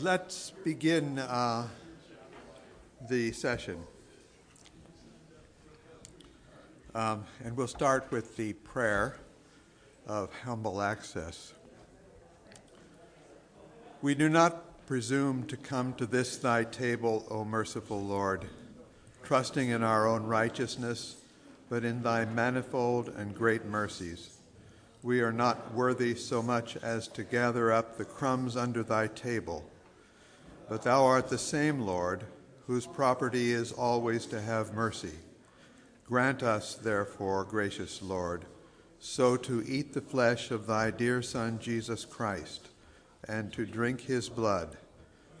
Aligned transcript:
Let's 0.00 0.52
begin 0.62 1.18
uh, 1.18 1.66
the 3.08 3.32
session. 3.32 3.82
Um, 6.94 7.24
and 7.42 7.56
we'll 7.56 7.66
start 7.66 8.12
with 8.12 8.36
the 8.36 8.52
prayer 8.52 9.16
of 10.06 10.32
humble 10.44 10.80
access. 10.80 11.52
We 14.00 14.14
do 14.14 14.28
not 14.28 14.86
presume 14.86 15.44
to 15.46 15.56
come 15.56 15.94
to 15.94 16.06
this 16.06 16.36
thy 16.36 16.62
table, 16.62 17.26
O 17.28 17.44
merciful 17.44 18.00
Lord, 18.00 18.46
trusting 19.24 19.70
in 19.70 19.82
our 19.82 20.06
own 20.06 20.22
righteousness, 20.22 21.16
but 21.68 21.84
in 21.84 22.04
thy 22.04 22.24
manifold 22.24 23.08
and 23.16 23.34
great 23.34 23.64
mercies. 23.64 24.38
We 25.02 25.22
are 25.22 25.32
not 25.32 25.74
worthy 25.74 26.14
so 26.14 26.40
much 26.40 26.76
as 26.76 27.08
to 27.08 27.24
gather 27.24 27.72
up 27.72 27.96
the 27.96 28.04
crumbs 28.04 28.56
under 28.56 28.84
thy 28.84 29.08
table 29.08 29.68
but 30.68 30.82
thou 30.82 31.04
art 31.04 31.28
the 31.28 31.38
same 31.38 31.80
Lord, 31.80 32.24
whose 32.66 32.86
property 32.86 33.52
is 33.52 33.72
always 33.72 34.26
to 34.26 34.40
have 34.40 34.74
mercy. 34.74 35.14
Grant 36.06 36.42
us, 36.42 36.74
therefore, 36.74 37.44
gracious 37.44 38.02
Lord, 38.02 38.44
so 38.98 39.36
to 39.36 39.64
eat 39.66 39.92
the 39.92 40.00
flesh 40.00 40.50
of 40.50 40.66
thy 40.66 40.90
dear 40.90 41.22
Son, 41.22 41.58
Jesus 41.60 42.04
Christ, 42.04 42.68
and 43.26 43.52
to 43.52 43.64
drink 43.64 44.02
his 44.02 44.28
blood, 44.28 44.76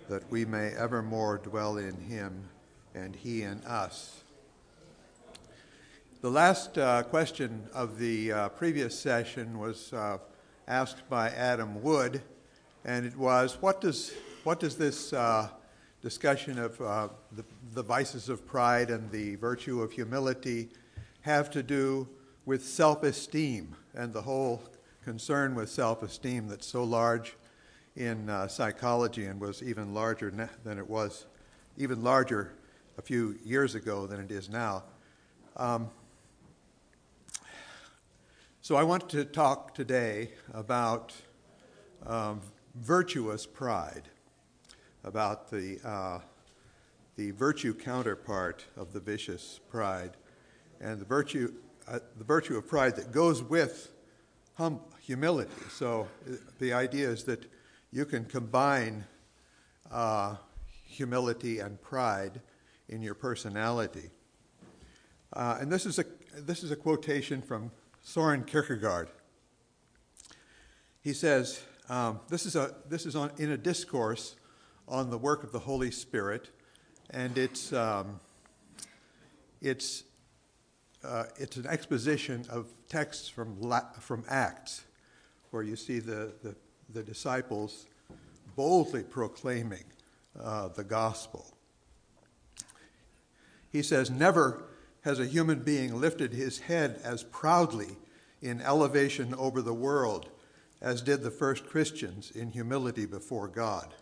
that 0.08 0.30
we 0.30 0.44
may 0.44 0.68
evermore 0.70 1.38
dwell 1.38 1.76
in 1.76 2.00
him 2.00 2.48
and 2.94 3.14
he 3.14 3.42
in 3.42 3.62
us. 3.64 4.22
The 6.20 6.30
last 6.30 6.76
uh, 6.78 7.04
question 7.04 7.68
of 7.72 7.98
the 7.98 8.32
uh, 8.32 8.48
previous 8.50 8.98
session 8.98 9.58
was 9.58 9.92
uh, 9.92 10.18
asked 10.66 11.08
by 11.08 11.28
Adam 11.30 11.82
Wood, 11.82 12.22
and 12.84 13.06
it 13.06 13.16
was 13.16 13.58
What 13.60 13.80
does 13.80 14.12
what 14.48 14.60
does 14.60 14.76
this 14.76 15.12
uh, 15.12 15.46
discussion 16.00 16.58
of 16.58 16.80
uh, 16.80 17.08
the, 17.32 17.44
the, 17.74 17.82
vices 17.82 18.30
of 18.30 18.46
pride 18.46 18.88
and 18.88 19.10
the 19.10 19.34
virtue 19.34 19.82
of 19.82 19.92
humility 19.92 20.70
have 21.20 21.50
to 21.50 21.62
do 21.62 22.08
with 22.46 22.64
self 22.64 23.02
esteem 23.02 23.76
and 23.94 24.10
the 24.10 24.22
whole 24.22 24.62
concern 25.04 25.54
with 25.54 25.68
self 25.68 26.02
esteem 26.02 26.48
that's 26.48 26.66
so 26.66 26.82
large 26.82 27.36
in 27.94 28.30
uh, 28.30 28.48
psychology 28.48 29.26
and 29.26 29.38
was 29.38 29.62
even 29.62 29.92
larger 29.92 30.32
than 30.64 30.78
it 30.78 30.88
was, 30.88 31.26
even 31.76 32.02
larger 32.02 32.54
a 32.96 33.02
few 33.02 33.38
years 33.44 33.74
ago 33.74 34.06
than 34.06 34.18
it 34.18 34.30
is 34.30 34.48
now? 34.48 34.82
Um, 35.58 35.90
so 38.62 38.76
I 38.76 38.82
want 38.82 39.10
to 39.10 39.26
talk 39.26 39.74
today 39.74 40.30
about 40.54 41.12
um, 42.06 42.40
virtuous 42.74 43.44
pride 43.44 44.08
about 45.08 45.50
the, 45.50 45.80
uh, 45.82 46.20
the 47.16 47.30
virtue 47.30 47.72
counterpart 47.72 48.62
of 48.76 48.92
the 48.92 49.00
vicious 49.00 49.58
pride, 49.70 50.10
and 50.82 51.00
the 51.00 51.04
virtue, 51.06 51.54
uh, 51.88 51.98
the 52.18 52.24
virtue 52.24 52.58
of 52.58 52.68
pride 52.68 52.94
that 52.94 53.10
goes 53.10 53.42
with 53.42 53.90
hum- 54.54 54.80
humility. 55.00 55.50
So 55.70 56.06
uh, 56.28 56.34
the 56.58 56.74
idea 56.74 57.08
is 57.08 57.24
that 57.24 57.50
you 57.90 58.04
can 58.04 58.26
combine 58.26 59.06
uh, 59.90 60.36
humility 60.84 61.60
and 61.60 61.80
pride 61.80 62.42
in 62.90 63.00
your 63.00 63.14
personality. 63.14 64.10
Uh, 65.32 65.56
and 65.58 65.72
this 65.72 65.86
is, 65.86 65.98
a, 65.98 66.04
this 66.36 66.62
is 66.62 66.70
a 66.70 66.76
quotation 66.76 67.40
from 67.40 67.70
Soren 68.02 68.44
Kierkegaard. 68.44 69.08
He 71.00 71.14
says, 71.14 71.62
um, 71.88 72.20
this 72.28 72.44
is, 72.44 72.56
a, 72.56 72.74
this 72.86 73.06
is 73.06 73.16
on, 73.16 73.30
in 73.38 73.52
a 73.52 73.56
discourse 73.56 74.36
on 74.88 75.10
the 75.10 75.18
work 75.18 75.44
of 75.44 75.52
the 75.52 75.58
Holy 75.58 75.90
Spirit, 75.90 76.50
and 77.10 77.36
it's, 77.36 77.72
um, 77.72 78.20
it's, 79.60 80.04
uh, 81.04 81.24
it's 81.36 81.56
an 81.56 81.66
exposition 81.66 82.44
of 82.50 82.66
texts 82.88 83.28
from, 83.28 83.60
La- 83.60 83.90
from 84.00 84.24
Acts, 84.28 84.84
where 85.50 85.62
you 85.62 85.76
see 85.76 85.98
the, 85.98 86.32
the, 86.42 86.54
the 86.92 87.02
disciples 87.02 87.86
boldly 88.56 89.02
proclaiming 89.02 89.84
uh, 90.40 90.68
the 90.68 90.84
gospel. 90.84 91.46
He 93.70 93.82
says, 93.82 94.10
Never 94.10 94.64
has 95.02 95.20
a 95.20 95.26
human 95.26 95.60
being 95.60 96.00
lifted 96.00 96.32
his 96.32 96.60
head 96.60 97.00
as 97.04 97.22
proudly 97.22 97.96
in 98.42 98.60
elevation 98.60 99.34
over 99.34 99.62
the 99.62 99.74
world 99.74 100.28
as 100.80 101.02
did 101.02 101.22
the 101.22 101.30
first 101.30 101.66
Christians 101.66 102.30
in 102.30 102.50
humility 102.50 103.06
before 103.06 103.48
God. 103.48 103.94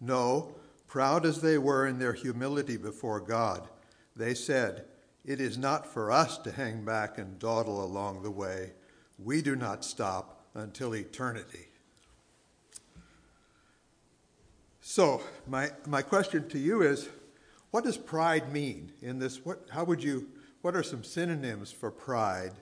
No, 0.00 0.54
proud 0.86 1.26
as 1.26 1.40
they 1.40 1.58
were 1.58 1.86
in 1.86 1.98
their 1.98 2.12
humility 2.12 2.76
before 2.76 3.20
God, 3.20 3.68
they 4.16 4.34
said, 4.34 4.84
It 5.24 5.40
is 5.40 5.58
not 5.58 5.86
for 5.86 6.10
us 6.10 6.38
to 6.38 6.52
hang 6.52 6.84
back 6.84 7.18
and 7.18 7.38
dawdle 7.38 7.84
along 7.84 8.22
the 8.22 8.30
way. 8.30 8.72
We 9.18 9.42
do 9.42 9.56
not 9.56 9.84
stop 9.84 10.46
until 10.54 10.94
eternity. 10.94 11.68
So, 14.80 15.20
my, 15.46 15.70
my 15.86 16.02
question 16.02 16.48
to 16.48 16.58
you 16.58 16.82
is 16.82 17.08
what 17.70 17.84
does 17.84 17.98
pride 17.98 18.52
mean 18.52 18.92
in 19.02 19.18
this? 19.18 19.44
What, 19.44 19.66
how 19.70 19.84
would 19.84 20.02
you, 20.02 20.28
what 20.62 20.74
are 20.74 20.82
some 20.82 21.04
synonyms 21.04 21.70
for 21.70 21.90
pride 21.90 22.52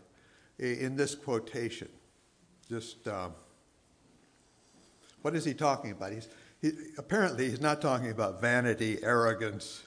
in 0.59 0.97
this 0.97 1.15
quotation? 1.15 1.89
Just, 2.69 3.07
um, 3.07 3.33
what 5.23 5.37
is 5.37 5.45
he 5.45 5.55
talking 5.55 5.93
about? 5.93 6.13
He's, 6.13 6.29
he, 6.61 6.73
apparently 6.99 7.51
he's 7.51 7.61
not 7.61 7.81
talking 7.81 8.11
about 8.11 8.41
vanity, 8.41 8.99
arrogance, 9.03 9.83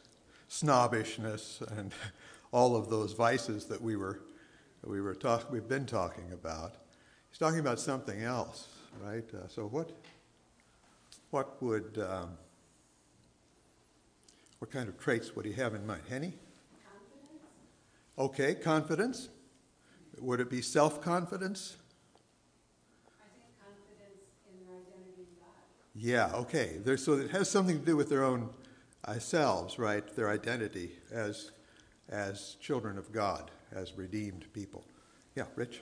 snobbishness, 0.47 1.61
and 1.77 1.91
all 2.51 2.75
of 2.75 2.89
those 2.89 3.13
vices 3.13 3.65
that 3.65 3.81
we 3.81 3.95
were, 3.95 4.21
that 4.81 4.89
we 4.89 5.01
were 5.01 5.15
talk, 5.15 5.51
we've 5.51 5.67
been 5.67 5.85
talking 5.85 6.31
about. 6.31 6.75
He's 7.29 7.37
talking 7.37 7.59
about 7.59 7.79
something 7.79 8.21
else, 8.23 8.67
right? 9.01 9.25
Uh, 9.33 9.47
so 9.47 9.67
what, 9.67 9.91
what 11.31 11.61
would, 11.61 11.97
um, 11.99 12.31
what 14.59 14.71
kind 14.71 14.89
of 14.89 14.99
traits 14.99 15.35
would 15.35 15.45
he 15.45 15.53
have 15.53 15.73
in 15.73 15.85
mind? 15.85 16.01
Henny? 16.09 16.33
Confidence. 16.83 17.43
Okay, 18.17 18.55
confidence. 18.55 19.29
Would 20.19 20.39
it 20.39 20.49
be 20.49 20.61
self 20.61 21.01
confidence? 21.01 21.77
Yeah, 26.01 26.31
okay. 26.33 26.77
They're, 26.81 26.95
so 26.95 27.13
it 27.13 27.29
has 27.31 27.49
something 27.49 27.77
to 27.77 27.85
do 27.85 27.97
with 27.97 28.07
their 28.07 28.23
own 28.23 28.49
selves, 29.17 29.77
right? 29.77 30.07
Their 30.15 30.29
identity 30.29 30.91
as, 31.11 31.51
as 32.07 32.55
children 32.61 32.97
of 32.97 33.11
God, 33.11 33.51
as 33.73 33.97
redeemed 33.97 34.45
people. 34.53 34.85
Yeah, 35.35 35.43
Rich? 35.57 35.81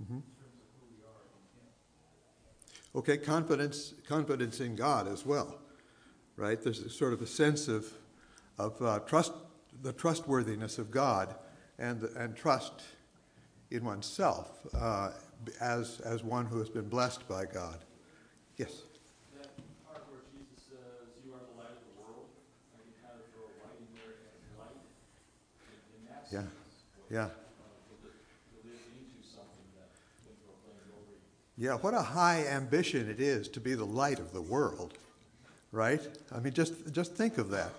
Mm-hmm. 0.00 0.18
Okay, 2.94 3.16
confidence, 3.16 3.94
confidence 4.06 4.60
in 4.60 4.76
God 4.76 5.08
as 5.08 5.26
well, 5.26 5.58
right? 6.36 6.62
There's 6.62 6.96
sort 6.96 7.12
of 7.12 7.20
a 7.20 7.26
sense 7.26 7.66
of, 7.66 7.92
of 8.58 8.80
uh, 8.80 9.00
trust, 9.00 9.32
the 9.82 9.92
trustworthiness 9.92 10.78
of 10.78 10.92
God 10.92 11.34
and, 11.78 12.02
and 12.16 12.36
trust 12.36 12.82
in 13.70 13.84
oneself 13.84 14.66
uh, 14.74 15.10
as, 15.60 16.00
as 16.00 16.22
one 16.22 16.46
who 16.46 16.58
has 16.58 16.68
been 16.68 16.88
blessed 16.88 17.28
by 17.28 17.44
God. 17.44 17.78
Yes? 18.56 18.82
That 19.36 19.48
part 19.86 20.04
where 20.10 20.20
Jesus 20.32 20.64
says, 20.68 21.22
You 21.24 21.32
are 21.32 21.38
the 21.38 21.58
light 21.60 21.70
of 21.70 21.84
the 21.86 22.02
world, 22.02 22.26
and 22.74 22.82
you 22.86 22.94
kind 23.02 23.14
of 23.14 23.26
throw 23.32 23.46
light 23.62 23.78
in 23.78 23.86
there 23.94 24.14
and 24.18 24.58
light. 24.58 24.74
In, 25.62 26.00
in 26.00 26.04
that 26.10 26.26
yeah. 26.32 27.16
yeah. 27.16 27.24
Uh, 27.24 27.28
yeah, 31.56 31.74
what 31.74 31.92
a 31.92 32.02
high 32.02 32.46
ambition 32.46 33.10
it 33.10 33.20
is 33.20 33.48
to 33.48 33.60
be 33.60 33.74
the 33.74 33.84
light 33.84 34.20
of 34.20 34.32
the 34.32 34.40
world, 34.40 34.94
right? 35.72 36.00
I 36.32 36.38
mean, 36.38 36.52
just, 36.52 36.92
just 36.92 37.14
think 37.14 37.36
of 37.36 37.50
that. 37.50 37.72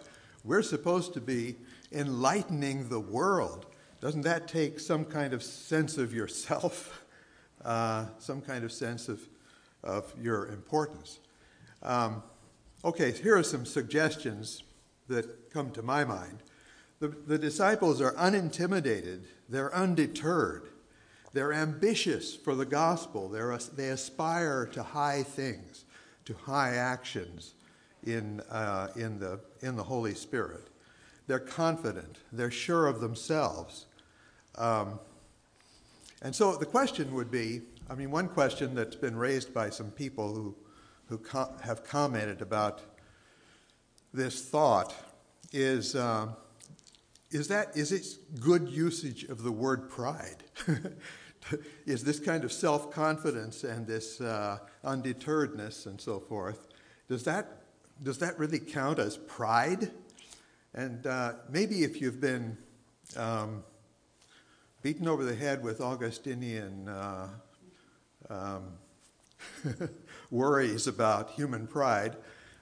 We're 0.43 0.61
supposed 0.61 1.13
to 1.13 1.21
be 1.21 1.55
enlightening 1.91 2.89
the 2.89 2.99
world. 2.99 3.65
Doesn't 4.01 4.21
that 4.21 4.47
take 4.47 4.79
some 4.79 5.03
kind 5.03 5.33
of 5.33 5.43
sense 5.43 5.97
of 5.97 6.13
yourself, 6.13 7.03
uh, 7.65 8.05
some 8.17 8.41
kind 8.41 8.63
of 8.63 8.71
sense 8.71 9.09
of, 9.09 9.19
of 9.83 10.13
your 10.21 10.47
importance? 10.47 11.19
Um, 11.83 12.23
okay, 12.85 13.11
here 13.11 13.37
are 13.37 13.43
some 13.43 13.65
suggestions 13.65 14.63
that 15.09 15.51
come 15.51 15.71
to 15.71 15.81
my 15.81 16.05
mind. 16.05 16.39
The, 16.99 17.09
the 17.09 17.37
disciples 17.37 18.01
are 18.01 18.13
unintimidated, 18.15 19.25
they're 19.47 19.73
undeterred, 19.73 20.67
they're 21.33 21.53
ambitious 21.53 22.35
for 22.35 22.55
the 22.55 22.65
gospel, 22.65 23.29
they're, 23.29 23.57
they 23.75 23.89
aspire 23.89 24.65
to 24.67 24.83
high 24.83 25.23
things, 25.23 25.85
to 26.25 26.33
high 26.33 26.75
actions 26.75 27.53
in, 28.05 28.41
uh, 28.49 28.89
in, 28.95 29.19
the, 29.19 29.39
in 29.61 29.75
the 29.75 29.83
Holy 29.83 30.13
Spirit. 30.13 30.67
They're 31.27 31.39
confident, 31.39 32.17
they're 32.31 32.51
sure 32.51 32.87
of 32.87 33.01
themselves, 33.01 33.85
Um, 34.55 34.99
and 36.21 36.35
so 36.35 36.55
the 36.55 36.65
question 36.65 37.13
would 37.13 37.31
be 37.31 37.61
I 37.91 37.95
mean, 37.95 38.11
one 38.11 38.27
question 38.27 38.75
that's 38.75 38.95
been 38.95 39.15
raised 39.15 39.51
by 39.51 39.71
some 39.71 39.89
people 39.89 40.35
who, 40.35 40.55
who 41.07 41.19
have 41.63 41.83
commented 41.83 42.39
about 42.39 42.81
this 44.13 44.43
thought 44.43 44.93
is 45.51 45.95
um, 45.95 46.35
is 47.31 47.47
that 47.47 47.75
is 47.75 47.91
it 47.91 48.05
good 48.39 48.69
usage 48.69 49.23
of 49.23 49.41
the 49.41 49.51
word 49.51 49.89
pride? 49.89 50.43
is 51.87 52.03
this 52.03 52.19
kind 52.19 52.43
of 52.43 52.51
self 52.51 52.91
confidence 52.91 53.63
and 53.63 53.87
this 53.87 54.21
uh, 54.21 54.59
undeterredness 54.83 55.87
and 55.87 55.99
so 55.99 56.19
forth? 56.19 56.67
Does 57.07 57.23
that 57.23 57.63
does 58.03 58.19
that 58.19 58.37
really 58.37 58.59
count 58.59 58.99
as 58.99 59.17
pride? 59.17 59.89
And 60.75 61.07
uh, 61.07 61.33
maybe 61.49 61.83
if 61.83 61.99
you've 61.99 62.21
been 62.21 62.55
um, 63.17 63.63
beaten 64.81 65.07
over 65.07 65.25
the 65.25 65.35
head 65.35 65.61
with 65.61 65.81
Augustinian 65.81 66.87
uh, 66.87 67.27
um, 68.29 68.63
worries 70.31 70.87
about 70.87 71.31
human 71.31 71.67
pride, 71.67 72.15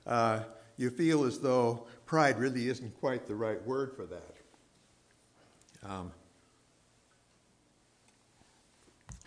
uh, 0.07 0.39
you 0.77 0.89
feel 0.89 1.25
as 1.25 1.39
though 1.39 1.85
pride 2.05 2.39
really 2.39 2.69
isn't 2.69 2.97
quite 2.99 3.27
the 3.27 3.35
right 3.35 3.63
word 3.65 3.93
for 3.95 4.05
that. 4.05 4.35
Um, 5.83 6.11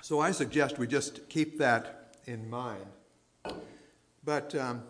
so 0.02 0.19
I 0.19 0.32
suggest 0.32 0.78
we 0.78 0.87
just 0.87 1.28
keep 1.28 1.58
that 1.58 2.16
in 2.26 2.50
mind. 2.50 2.87
But 4.25 4.54
um, 4.54 4.82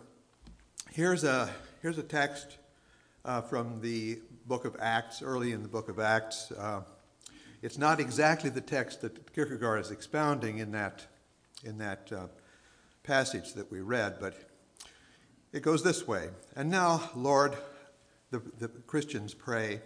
here's, 0.91 1.23
a, 1.23 1.49
here's 1.81 1.97
a 1.99 2.03
text 2.03 2.57
uh, 3.25 3.41
from 3.41 3.79
the 3.81 4.19
book 4.47 4.65
of 4.65 4.75
Acts, 4.79 5.21
early 5.21 5.51
in 5.51 5.61
the 5.61 5.69
book 5.69 5.87
of 5.87 5.99
Acts. 5.99 6.51
It's 7.61 7.77
not 7.77 7.99
exactly 7.99 8.49
the 8.49 8.61
text 8.61 9.01
that 9.01 9.33
Kierkegaard 9.33 9.81
is 9.81 9.91
expounding 9.91 10.57
in 10.57 10.71
that 10.71 11.05
in 11.63 11.77
that 11.77 12.11
uh, 12.11 12.27
passage 13.03 13.53
that 13.53 13.71
we 13.71 13.81
read, 13.81 14.17
but 14.19 14.33
it 15.53 15.61
goes 15.61 15.83
this 15.83 16.07
way. 16.07 16.29
And 16.55 16.69
now, 16.69 17.09
Lord, 17.15 17.55
the, 18.31 18.41
the 18.59 18.67
Christians 18.67 19.33
pray, 19.33 19.81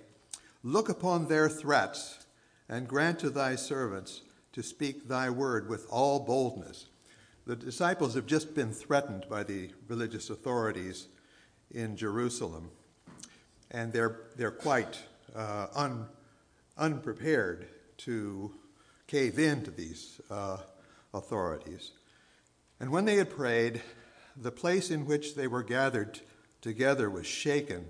look 0.64 0.90
upon 0.90 1.28
their 1.28 1.50
threats 1.50 2.26
and 2.70 2.88
grant 2.88 3.20
to 3.20 3.30
thy 3.30 3.56
servants 3.56 4.22
to 4.54 4.64
speak 4.64 5.08
thy 5.08 5.30
word 5.30 5.70
with 5.70 5.88
all 5.90 6.20
boldness. 6.20 6.88
The 7.46 7.56
disciples 7.56 8.16
have 8.16 8.26
just 8.26 8.56
been 8.56 8.72
threatened 8.72 9.26
by 9.30 9.44
the 9.44 9.70
religious 9.88 10.30
authorities 10.30 11.08
in 11.72 11.96
Jerusalem, 11.96 12.72
and 13.72 13.92
they're, 13.92 14.22
they're 14.36 14.52
quite 14.52 14.98
uh, 15.36 15.68
un, 15.76 16.08
unprepared 16.78 17.68
to 17.98 18.52
cave 19.08 19.40
in 19.40 19.64
to 19.64 19.72
these 19.72 20.20
uh, 20.30 20.58
authorities. 21.14 21.92
And 22.80 22.92
when 22.92 23.06
they 23.06 23.16
had 23.16 23.30
prayed, 23.30 23.82
the 24.36 24.52
place 24.52 24.92
in 24.92 25.06
which 25.06 25.36
they 25.36 25.48
were 25.48 25.64
gathered 25.64 26.20
together 26.62 27.10
was 27.10 27.26
shaken, 27.26 27.86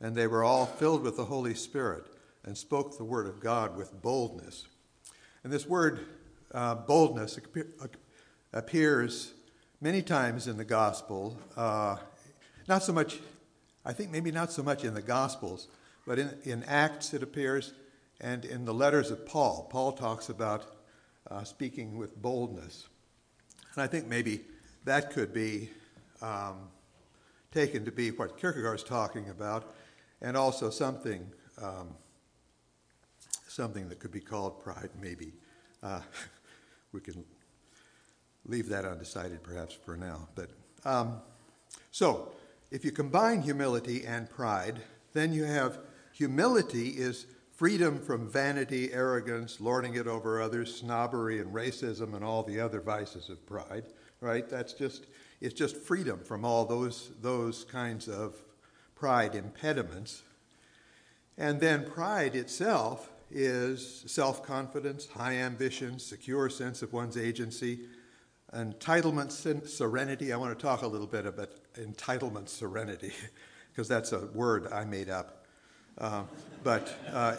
and 0.00 0.16
they 0.16 0.26
were 0.26 0.42
all 0.42 0.66
filled 0.66 1.02
with 1.02 1.16
the 1.16 1.26
Holy 1.26 1.54
Spirit 1.54 2.06
and 2.44 2.56
spoke 2.56 2.96
the 2.96 3.04
word 3.04 3.26
of 3.26 3.40
God 3.40 3.76
with 3.76 4.02
boldness. 4.02 4.66
And 5.44 5.52
this 5.52 5.66
word, 5.66 6.06
uh, 6.52 6.74
boldness, 6.74 7.38
appears 8.52 9.32
many 9.80 10.02
times 10.02 10.48
in 10.48 10.56
the 10.56 10.64
gospel. 10.64 11.38
Uh, 11.56 11.96
not 12.66 12.82
so 12.82 12.92
much, 12.92 13.18
I 13.84 13.92
think 13.92 14.10
maybe 14.10 14.32
not 14.32 14.50
so 14.50 14.62
much 14.62 14.84
in 14.84 14.94
the 14.94 15.02
gospels, 15.02 15.68
but 16.06 16.18
in, 16.18 16.36
in 16.44 16.64
Acts 16.64 17.14
it 17.14 17.22
appears, 17.22 17.72
and 18.24 18.46
in 18.46 18.64
the 18.64 18.72
letters 18.72 19.10
of 19.10 19.26
Paul. 19.26 19.68
Paul 19.70 19.92
talks 19.92 20.30
about 20.30 20.64
uh, 21.30 21.44
speaking 21.44 21.98
with 21.98 22.20
boldness. 22.20 22.88
And 23.74 23.82
I 23.82 23.86
think 23.86 24.08
maybe 24.08 24.40
that 24.86 25.10
could 25.10 25.34
be 25.34 25.68
um, 26.22 26.68
taken 27.52 27.84
to 27.84 27.92
be 27.92 28.10
what 28.10 28.38
Kierkegaard 28.38 28.76
is 28.76 28.82
talking 28.82 29.28
about, 29.28 29.74
and 30.22 30.36
also 30.38 30.70
something 30.70 31.30
um, 31.62 31.94
something 33.46 33.88
that 33.88 34.00
could 34.00 34.10
be 34.10 34.20
called 34.20 34.58
pride. 34.58 34.88
Maybe 35.00 35.32
uh, 35.82 36.00
we 36.92 37.00
can 37.00 37.24
leave 38.46 38.68
that 38.70 38.86
undecided, 38.86 39.42
perhaps 39.42 39.74
for 39.74 39.98
now. 39.98 40.28
But 40.34 40.48
um, 40.86 41.20
so, 41.90 42.32
if 42.70 42.86
you 42.86 42.90
combine 42.90 43.42
humility 43.42 44.06
and 44.06 44.30
pride, 44.30 44.80
then 45.12 45.32
you 45.32 45.44
have 45.44 45.78
humility 46.12 46.88
is 46.88 47.26
freedom 47.54 47.98
from 47.98 48.28
vanity, 48.28 48.92
arrogance, 48.92 49.60
lording 49.60 49.94
it 49.94 50.06
over 50.06 50.42
others, 50.42 50.74
snobbery 50.74 51.40
and 51.40 51.54
racism 51.54 52.14
and 52.14 52.24
all 52.24 52.42
the 52.42 52.60
other 52.60 52.80
vices 52.80 53.28
of 53.28 53.44
pride, 53.46 53.84
right? 54.20 54.48
That's 54.48 54.72
just 54.72 55.06
it's 55.40 55.54
just 55.54 55.76
freedom 55.76 56.20
from 56.24 56.44
all 56.44 56.64
those 56.64 57.10
those 57.20 57.64
kinds 57.64 58.08
of 58.08 58.36
pride 58.94 59.34
impediments. 59.34 60.22
And 61.36 61.60
then 61.60 61.84
pride 61.84 62.36
itself 62.36 63.10
is 63.30 64.04
self-confidence, 64.06 65.08
high 65.08 65.34
ambition, 65.34 65.98
secure 65.98 66.48
sense 66.48 66.82
of 66.82 66.92
one's 66.92 67.16
agency, 67.16 67.80
entitlement 68.54 69.66
serenity. 69.66 70.32
I 70.32 70.36
want 70.36 70.56
to 70.56 70.62
talk 70.62 70.82
a 70.82 70.86
little 70.86 71.08
bit 71.08 71.26
about 71.26 71.50
entitlement 71.74 72.48
serenity 72.48 73.12
because 73.72 73.88
that's 73.88 74.12
a 74.12 74.26
word 74.26 74.72
I 74.72 74.84
made 74.84 75.10
up. 75.10 75.43
Uh, 75.98 76.24
but 76.62 76.94
uh, 77.12 77.36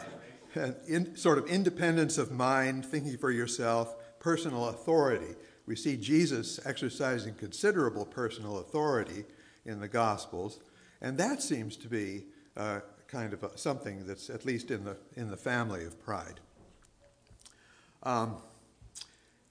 in, 0.88 1.16
sort 1.16 1.38
of 1.38 1.48
independence 1.48 2.18
of 2.18 2.32
mind, 2.32 2.86
thinking 2.86 3.18
for 3.18 3.32
yourself, 3.32 3.96
personal 4.20 4.70
authority. 4.70 5.36
We 5.68 5.76
see 5.76 5.98
Jesus 5.98 6.60
exercising 6.66 7.36
considerable 7.36 8.06
personal 8.06 8.60
authority 8.60 9.26
in 9.66 9.80
the 9.80 9.88
Gospels, 9.88 10.60
and 11.02 11.18
that 11.18 11.42
seems 11.42 11.76
to 11.78 11.88
be 11.88 12.26
uh, 12.56 12.80
kind 13.08 13.34
of 13.34 13.44
a, 13.44 13.58
something 13.58 14.06
that's 14.06 14.30
at 14.30 14.46
least 14.46 14.72
in 14.72 14.84
the, 14.84 14.98
in 15.16 15.30
the 15.30 15.38
family 15.38 15.84
of 15.86 16.04
pride. 16.04 16.40
Um, 18.04 18.38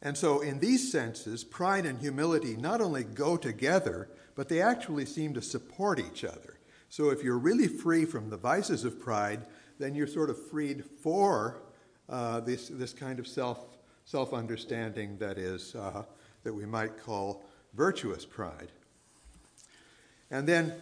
and 0.02 0.16
so, 0.16 0.40
in 0.40 0.60
these 0.60 0.92
senses, 0.92 1.44
pride 1.44 1.86
and 1.86 1.98
humility 1.98 2.56
not 2.56 2.80
only 2.80 3.04
go 3.04 3.36
together, 3.36 4.08
but 4.34 4.48
they 4.48 4.60
actually 4.60 5.06
seem 5.06 5.34
to 5.34 5.42
support 5.42 5.98
each 5.98 6.24
other. 6.24 6.53
So 6.94 7.10
if 7.10 7.24
you're 7.24 7.38
really 7.38 7.66
free 7.66 8.04
from 8.04 8.30
the 8.30 8.36
vices 8.36 8.84
of 8.84 9.00
pride, 9.00 9.46
then 9.80 9.96
you're 9.96 10.06
sort 10.06 10.30
of 10.30 10.40
freed 10.48 10.84
for 10.84 11.60
uh, 12.08 12.38
this, 12.38 12.68
this 12.68 12.92
kind 12.92 13.18
of 13.18 13.26
self, 13.26 13.58
self-understanding 14.04 15.18
that 15.18 15.36
is, 15.36 15.74
uh, 15.74 16.04
that 16.44 16.54
we 16.54 16.66
might 16.66 17.02
call 17.02 17.42
virtuous 17.72 18.24
pride. 18.24 18.68
And 20.30 20.46
then 20.46 20.72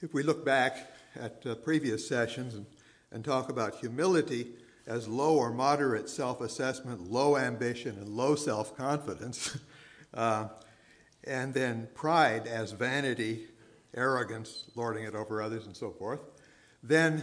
if 0.00 0.14
we 0.14 0.22
look 0.22 0.44
back 0.44 0.92
at 1.16 1.44
uh, 1.44 1.56
previous 1.56 2.06
sessions 2.06 2.54
and, 2.54 2.66
and 3.10 3.24
talk 3.24 3.48
about 3.48 3.74
humility 3.74 4.46
as 4.86 5.08
low 5.08 5.34
or 5.34 5.50
moderate 5.50 6.08
self-assessment, 6.08 7.10
low 7.10 7.36
ambition, 7.36 7.96
and 7.98 8.10
low 8.10 8.36
self-confidence, 8.36 9.58
uh, 10.14 10.46
and 11.24 11.52
then 11.52 11.88
pride 11.94 12.46
as 12.46 12.70
vanity, 12.70 13.48
arrogance, 13.94 14.64
lording 14.74 15.04
it 15.04 15.14
over 15.14 15.42
others, 15.42 15.66
and 15.66 15.76
so 15.76 15.90
forth, 15.90 16.20
then 16.82 17.22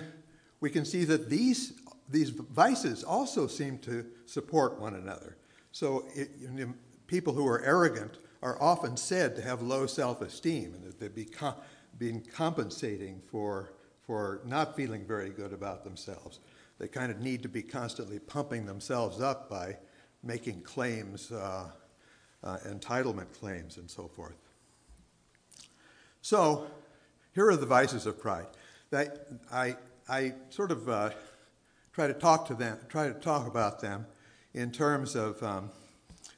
we 0.60 0.70
can 0.70 0.86
see 0.86 1.04
that 1.06 1.30
these, 1.30 1.74
these 2.10 2.30
vices 2.30 3.04
also 3.04 3.48
seem 3.48 3.78
to 3.80 4.06
support 4.26 4.80
one 4.80 4.96
another. 4.96 5.38
So 5.72 6.06
it, 6.16 6.32
you 6.40 6.50
know, 6.50 6.74
people 7.08 7.34
who 7.34 7.48
are 7.48 7.62
arrogant 7.64 8.18
are 8.42 8.62
often 8.62 8.98
said 8.98 9.36
to 9.36 9.42
have 9.42 9.62
low 9.62 9.86
self 9.86 10.22
esteem 10.22 10.74
and 10.74 10.84
that 10.84 11.00
they've 11.00 11.14
be 11.14 11.26
com- 11.26 11.56
been 11.98 12.22
compensating 12.22 13.22
for, 13.30 13.74
for 14.06 14.42
not 14.46 14.76
feeling 14.76 15.06
very 15.06 15.30
good 15.30 15.54
about 15.54 15.84
themselves. 15.84 16.40
They 16.78 16.88
kind 16.88 17.12
of 17.12 17.20
need 17.20 17.44
to 17.44 17.50
be 17.50 17.62
constantly 17.62 18.20
pumping 18.20 18.66
themselves 18.66 19.20
up 19.20 19.50
by 19.50 19.78
making 20.24 20.62
claims, 20.62 21.32
uh, 21.32 21.70
uh, 22.44 22.58
entitlement 22.66 23.34
claims, 23.38 23.78
and 23.78 23.90
so 23.90 24.08
forth. 24.08 24.38
So, 26.22 26.68
here 27.34 27.48
are 27.50 27.56
the 27.56 27.66
vices 27.66 28.06
of 28.06 28.20
pride. 28.20 28.48
That 28.90 29.28
I, 29.52 29.78
I 30.10 30.34
sort 30.50 30.72
of 30.72 30.90
uh, 30.90 31.12
try 31.94 32.08
to 32.08 32.14
talk 32.14 32.48
to 32.48 32.56
them, 32.56 32.78
try 32.90 33.08
to 33.08 33.14
talk 33.14 33.48
about 33.48 33.80
them 33.80 34.06
in 34.54 34.72
terms 34.72 35.16
of 35.16 35.42
um, 35.44 35.72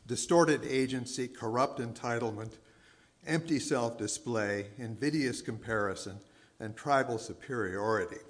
distorted 0.05 0.63
agency, 0.65 1.27
corrupt 1.27 1.79
entitlement, 1.79 2.51
empty 3.25 3.59
self 3.59 3.97
display, 3.97 4.67
invidious 4.77 5.41
comparison, 5.41 6.19
and 6.59 6.75
tribal 6.75 7.17
superiority. 7.17 8.21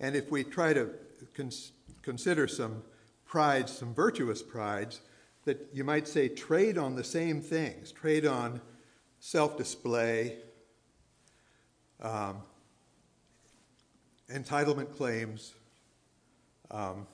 And 0.00 0.14
if 0.14 0.30
we 0.30 0.44
try 0.44 0.72
to 0.74 0.90
cons- 1.34 1.72
consider 2.02 2.46
some 2.46 2.82
prides, 3.26 3.72
some 3.72 3.94
virtuous 3.94 4.42
prides, 4.42 5.00
that 5.44 5.68
you 5.72 5.84
might 5.84 6.06
say 6.06 6.28
trade 6.28 6.76
on 6.76 6.96
the 6.96 7.04
same 7.04 7.40
things, 7.40 7.92
trade 7.92 8.26
on 8.26 8.60
self 9.20 9.56
display, 9.56 10.36
um, 12.00 12.42
entitlement 14.32 14.96
claims, 14.96 15.54
um, 16.70 17.06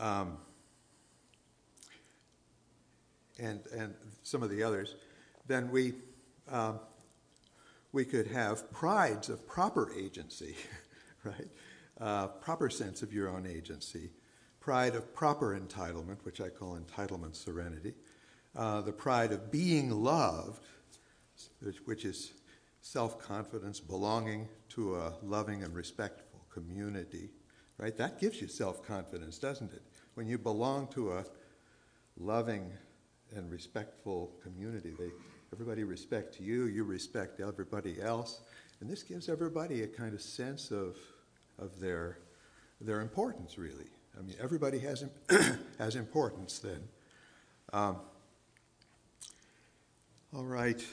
um, 0.00 0.38
and, 3.38 3.60
and 3.72 3.94
some 4.22 4.42
of 4.42 4.50
the 4.50 4.62
others, 4.62 4.96
then 5.46 5.70
we, 5.70 5.94
um, 6.50 6.78
we 7.92 8.04
could 8.04 8.26
have 8.26 8.70
prides 8.72 9.28
of 9.28 9.46
proper 9.46 9.90
agency, 9.96 10.56
right? 11.24 11.48
Uh, 12.00 12.26
proper 12.26 12.70
sense 12.70 13.02
of 13.02 13.12
your 13.12 13.28
own 13.28 13.46
agency, 13.46 14.10
pride 14.60 14.94
of 14.94 15.14
proper 15.14 15.58
entitlement, 15.58 16.18
which 16.24 16.40
I 16.40 16.48
call 16.48 16.78
entitlement 16.78 17.34
serenity, 17.34 17.94
uh, 18.56 18.80
the 18.80 18.92
pride 18.92 19.32
of 19.32 19.50
being 19.50 19.90
loved, 19.90 20.64
which 21.84 22.04
is 22.04 22.32
self 22.80 23.18
confidence, 23.18 23.80
belonging 23.80 24.48
to 24.70 24.96
a 24.96 25.12
loving 25.22 25.62
and 25.62 25.74
respectful 25.74 26.44
community, 26.50 27.30
right? 27.78 27.96
That 27.96 28.20
gives 28.20 28.40
you 28.40 28.48
self 28.48 28.86
confidence, 28.86 29.38
doesn't 29.38 29.72
it? 29.72 29.82
When 30.14 30.26
you 30.26 30.38
belong 30.38 30.88
to 30.88 31.12
a 31.12 31.24
loving 32.18 32.72
and 33.34 33.50
respectful 33.50 34.32
community, 34.42 34.92
they, 34.98 35.10
everybody 35.52 35.84
respects 35.84 36.40
you, 36.40 36.64
you 36.64 36.84
respect 36.84 37.40
everybody 37.40 38.00
else, 38.00 38.40
and 38.80 38.88
this 38.88 39.02
gives 39.02 39.28
everybody 39.28 39.82
a 39.82 39.86
kind 39.86 40.14
of 40.14 40.22
sense 40.22 40.70
of, 40.70 40.96
of 41.58 41.78
their, 41.80 42.18
their 42.80 43.00
importance, 43.00 43.58
really. 43.58 43.86
I 44.18 44.22
mean, 44.22 44.36
everybody 44.40 44.78
has, 44.80 45.04
has 45.78 45.96
importance 45.96 46.58
then. 46.58 46.80
Um, 47.72 47.98
all 50.34 50.44
right. 50.44 50.84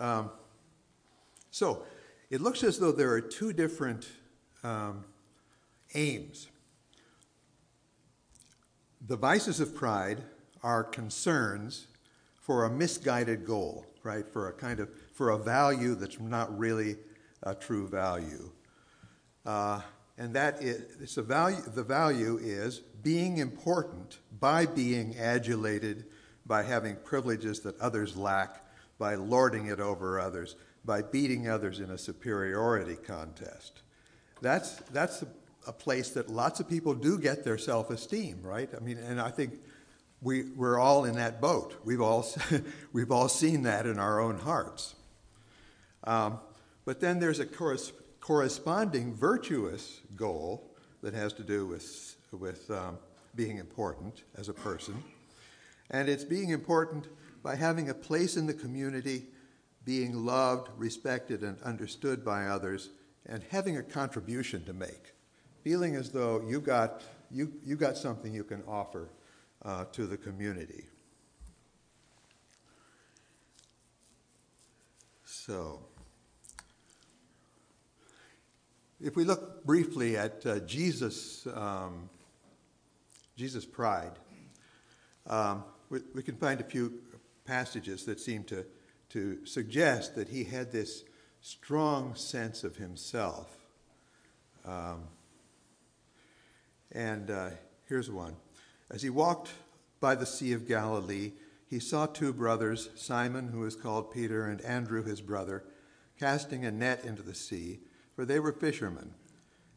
Um, 0.00 0.30
so 1.50 1.82
it 2.30 2.40
looks 2.40 2.64
as 2.64 2.78
though 2.78 2.92
there 2.92 3.10
are 3.10 3.20
two 3.20 3.52
different 3.52 4.08
um, 4.64 5.04
aims. 5.94 6.48
The 9.06 9.16
vices 9.16 9.60
of 9.60 9.74
pride 9.74 10.22
are 10.62 10.82
concerns 10.82 11.86
for 12.40 12.64
a 12.64 12.70
misguided 12.70 13.44
goal, 13.44 13.84
right? 14.02 14.26
For 14.26 14.48
a 14.48 14.52
kind 14.52 14.80
of 14.80 14.88
for 15.12 15.30
a 15.30 15.38
value 15.38 15.94
that's 15.94 16.18
not 16.18 16.56
really 16.58 16.96
a 17.42 17.54
true 17.54 17.86
value. 17.86 18.50
Uh, 19.44 19.80
and 20.18 20.34
that 20.34 20.62
is 20.62 20.82
it's 21.00 21.16
a 21.18 21.22
value, 21.22 21.60
the 21.74 21.84
value 21.84 22.38
is 22.40 22.78
being 22.78 23.38
important 23.38 24.18
by 24.40 24.66
being 24.66 25.14
adulated, 25.16 26.06
by 26.46 26.62
having 26.62 26.96
privileges 26.96 27.60
that 27.60 27.78
others 27.80 28.16
lack, 28.16 28.64
by 28.98 29.14
lording 29.14 29.66
it 29.66 29.80
over 29.80 30.20
others, 30.20 30.56
by 30.84 31.02
beating 31.02 31.48
others 31.48 31.80
in 31.80 31.90
a 31.90 31.98
superiority 31.98 32.96
contest. 32.96 33.82
That's, 34.40 34.76
that's 34.92 35.22
a, 35.22 35.26
a 35.66 35.72
place 35.72 36.10
that 36.10 36.28
lots 36.28 36.60
of 36.60 36.68
people 36.68 36.94
do 36.94 37.18
get 37.18 37.44
their 37.44 37.58
self 37.58 37.90
esteem, 37.90 38.40
right? 38.42 38.70
I 38.74 38.80
mean, 38.80 38.98
and 38.98 39.20
I 39.20 39.30
think 39.30 39.54
we, 40.22 40.44
we're 40.56 40.78
all 40.78 41.04
in 41.04 41.16
that 41.16 41.40
boat. 41.40 41.74
We've 41.84 42.00
all, 42.00 42.26
we've 42.92 43.10
all 43.10 43.28
seen 43.28 43.62
that 43.62 43.86
in 43.86 43.98
our 43.98 44.20
own 44.20 44.38
hearts. 44.38 44.94
Um, 46.04 46.38
but 46.84 47.00
then 47.00 47.18
there's 47.18 47.40
a 47.40 47.46
corresponding 48.20 49.12
virtuous 49.14 50.00
goal 50.14 50.70
that 51.02 51.14
has 51.14 51.32
to 51.34 51.42
do 51.42 51.66
with, 51.66 52.16
with 52.32 52.70
um, 52.70 52.98
being 53.34 53.58
important 53.58 54.22
as 54.36 54.48
a 54.48 54.54
person. 54.54 55.02
And 55.90 56.08
it's 56.08 56.24
being 56.24 56.50
important 56.50 57.08
by 57.42 57.54
having 57.54 57.88
a 57.88 57.94
place 57.94 58.36
in 58.36 58.46
the 58.46 58.54
community, 58.54 59.26
being 59.84 60.24
loved, 60.26 60.68
respected, 60.76 61.42
and 61.42 61.60
understood 61.62 62.24
by 62.24 62.46
others, 62.46 62.90
and 63.26 63.44
having 63.50 63.76
a 63.76 63.82
contribution 63.82 64.64
to 64.64 64.72
make. 64.72 65.12
Feeling 65.62 65.96
as 65.96 66.10
though 66.10 66.42
you 66.46 66.60
got, 66.60 67.02
you, 67.30 67.52
you 67.64 67.76
got 67.76 67.96
something 67.96 68.32
you 68.32 68.44
can 68.44 68.62
offer 68.66 69.10
uh, 69.64 69.84
to 69.92 70.06
the 70.06 70.16
community. 70.16 70.86
So, 75.24 75.80
if 79.00 79.14
we 79.14 79.22
look 79.24 79.64
briefly 79.64 80.16
at 80.16 80.44
uh, 80.44 80.58
Jesus, 80.60 81.46
um, 81.54 82.10
Jesus' 83.36 83.64
pride, 83.64 84.12
um, 85.26 85.62
we, 85.90 86.00
we, 86.14 86.22
can 86.22 86.36
find 86.36 86.60
a 86.60 86.64
few 86.64 86.92
passages 87.44 88.04
that 88.04 88.20
seem 88.20 88.44
to, 88.44 88.64
to 89.10 89.44
suggest 89.44 90.14
that 90.16 90.28
he 90.28 90.44
had 90.44 90.72
this 90.72 91.04
strong 91.40 92.14
sense 92.14 92.64
of 92.64 92.76
himself. 92.76 93.56
Um, 94.64 95.04
and 96.92 97.30
uh, 97.30 97.50
here's 97.88 98.10
one. 98.10 98.36
As 98.90 99.02
he 99.02 99.10
walked 99.10 99.50
by 100.00 100.14
the 100.14 100.26
Sea 100.26 100.52
of 100.52 100.68
Galilee, 100.68 101.32
he 101.68 101.80
saw 101.80 102.06
two 102.06 102.32
brothers, 102.32 102.90
Simon, 102.94 103.48
who 103.48 103.64
is 103.64 103.76
called 103.76 104.12
Peter, 104.12 104.46
and 104.46 104.60
Andrew, 104.62 105.04
his 105.04 105.20
brother, 105.20 105.64
casting 106.18 106.64
a 106.64 106.70
net 106.70 107.04
into 107.04 107.22
the 107.22 107.34
sea, 107.34 107.80
for 108.14 108.24
they 108.24 108.38
were 108.38 108.52
fishermen. 108.52 109.14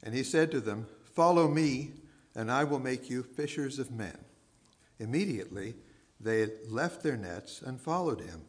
And 0.03 0.13
he 0.13 0.23
said 0.23 0.51
to 0.51 0.61
them, 0.61 0.87
Follow 1.03 1.47
me, 1.47 1.91
and 2.35 2.51
I 2.51 2.63
will 2.63 2.79
make 2.79 3.09
you 3.09 3.23
fishers 3.23 3.79
of 3.79 3.91
men. 3.91 4.17
Immediately 4.99 5.75
they 6.19 6.47
left 6.67 7.03
their 7.03 7.17
nets 7.17 7.61
and 7.61 7.79
followed 7.79 8.21
him. 8.21 8.41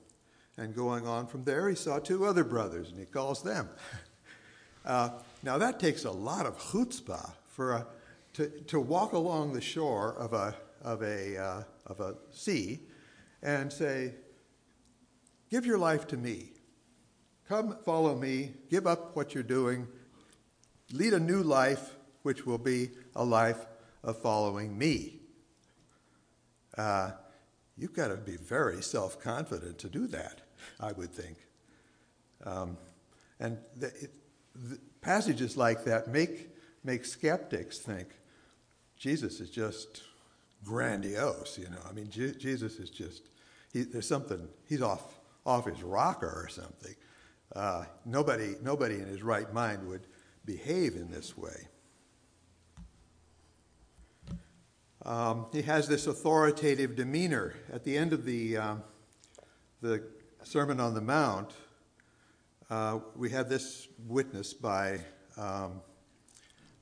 And 0.57 0.75
going 0.75 1.07
on 1.07 1.27
from 1.27 1.45
there, 1.45 1.69
he 1.69 1.75
saw 1.75 1.99
two 1.99 2.27
other 2.27 2.45
brothers, 2.45 2.91
and 2.91 2.99
he 2.99 3.07
calls 3.07 3.43
them. 3.43 3.69
Uh, 4.83 5.11
now, 5.43 5.59
that 5.59 5.79
takes 5.79 6.07
a 6.07 6.11
lot 6.11 6.47
of 6.47 6.59
chutzpah 6.59 7.33
for 7.49 7.73
a 7.73 7.87
to, 8.35 8.49
to 8.69 8.81
walk 8.81 9.13
along 9.13 9.53
the 9.53 9.61
shore 9.61 10.15
of 10.19 10.33
a, 10.33 10.55
of, 10.83 11.03
a, 11.03 11.37
uh, 11.37 11.63
of 11.87 12.01
a 12.01 12.15
sea 12.31 12.81
and 13.43 13.73
say, 13.73 14.15
Give 15.51 15.67
your 15.67 15.79
life 15.79 16.07
to 16.09 16.17
me. 16.17 16.53
Come 17.49 17.77
follow 17.85 18.15
me. 18.15 18.53
Give 18.71 18.87
up 18.87 19.17
what 19.17 19.35
you're 19.35 19.43
doing. 19.43 19.89
Lead 20.93 21.13
a 21.13 21.19
new 21.19 21.43
life, 21.43 21.97
which 22.23 22.47
will 22.47 22.59
be 22.59 22.91
a 23.17 23.25
life 23.25 23.67
of 24.05 24.17
following 24.23 24.79
me. 24.79 25.21
Uh, 26.79 27.11
you've 27.81 27.95
got 27.95 28.09
to 28.09 28.17
be 28.17 28.37
very 28.37 28.83
self 28.83 29.21
confident 29.21 29.79
to 29.79 29.89
do 29.89 30.07
that, 30.09 30.43
I 30.79 30.93
would 30.93 31.13
think. 31.13 31.37
Um, 32.45 32.77
and 33.39 33.59
the, 33.77 33.87
it, 33.87 34.11
the 34.55 34.79
passages 35.01 35.57
like 35.57 35.85
that 35.85 36.09
make, 36.09 36.51
make 36.85 37.05
skeptics 37.05 37.79
think, 37.79 38.09
Jesus 38.97 39.41
is 39.41 39.49
just 39.49 40.03
grandiose, 40.63 41.59
you 41.59 41.71
know. 41.71 41.81
I 41.89 41.93
mean, 41.93 42.11
Je- 42.11 42.35
Jesus 42.35 42.77
is 42.77 42.91
just, 42.91 43.23
he, 43.73 43.83
there's 43.83 44.07
something, 44.07 44.47
he's 44.69 44.83
off, 44.83 45.19
off 45.47 45.67
his 45.67 45.83
rocker 45.83 46.27
or 46.45 46.49
something. 46.49 46.95
Uh, 47.57 47.85
nobody, 48.05 48.55
nobody 48.63 48.97
in 48.97 49.07
his 49.07 49.23
right 49.23 49.53
mind 49.55 49.89
would 49.89 50.07
behave 50.45 50.97
in 50.97 51.11
this 51.11 51.37
way. 51.37 51.67
Um, 55.05 55.47
he 55.53 55.63
has 55.63 55.89
this 55.89 56.07
authoritative 56.07 56.95
demeanor. 56.95 57.55
At 57.73 57.85
the 57.85 57.97
end 57.97 58.13
of 58.13 58.25
the, 58.25 58.59
um, 58.59 58.83
the 59.81 60.03
Sermon 60.43 60.79
on 60.79 60.95
the 60.95 61.01
Mount, 61.01 61.53
uh, 62.69 63.01
we 63.17 63.31
have 63.31 63.49
this 63.49 63.89
witness 64.07 64.53
by, 64.53 65.01
um, 65.39 65.81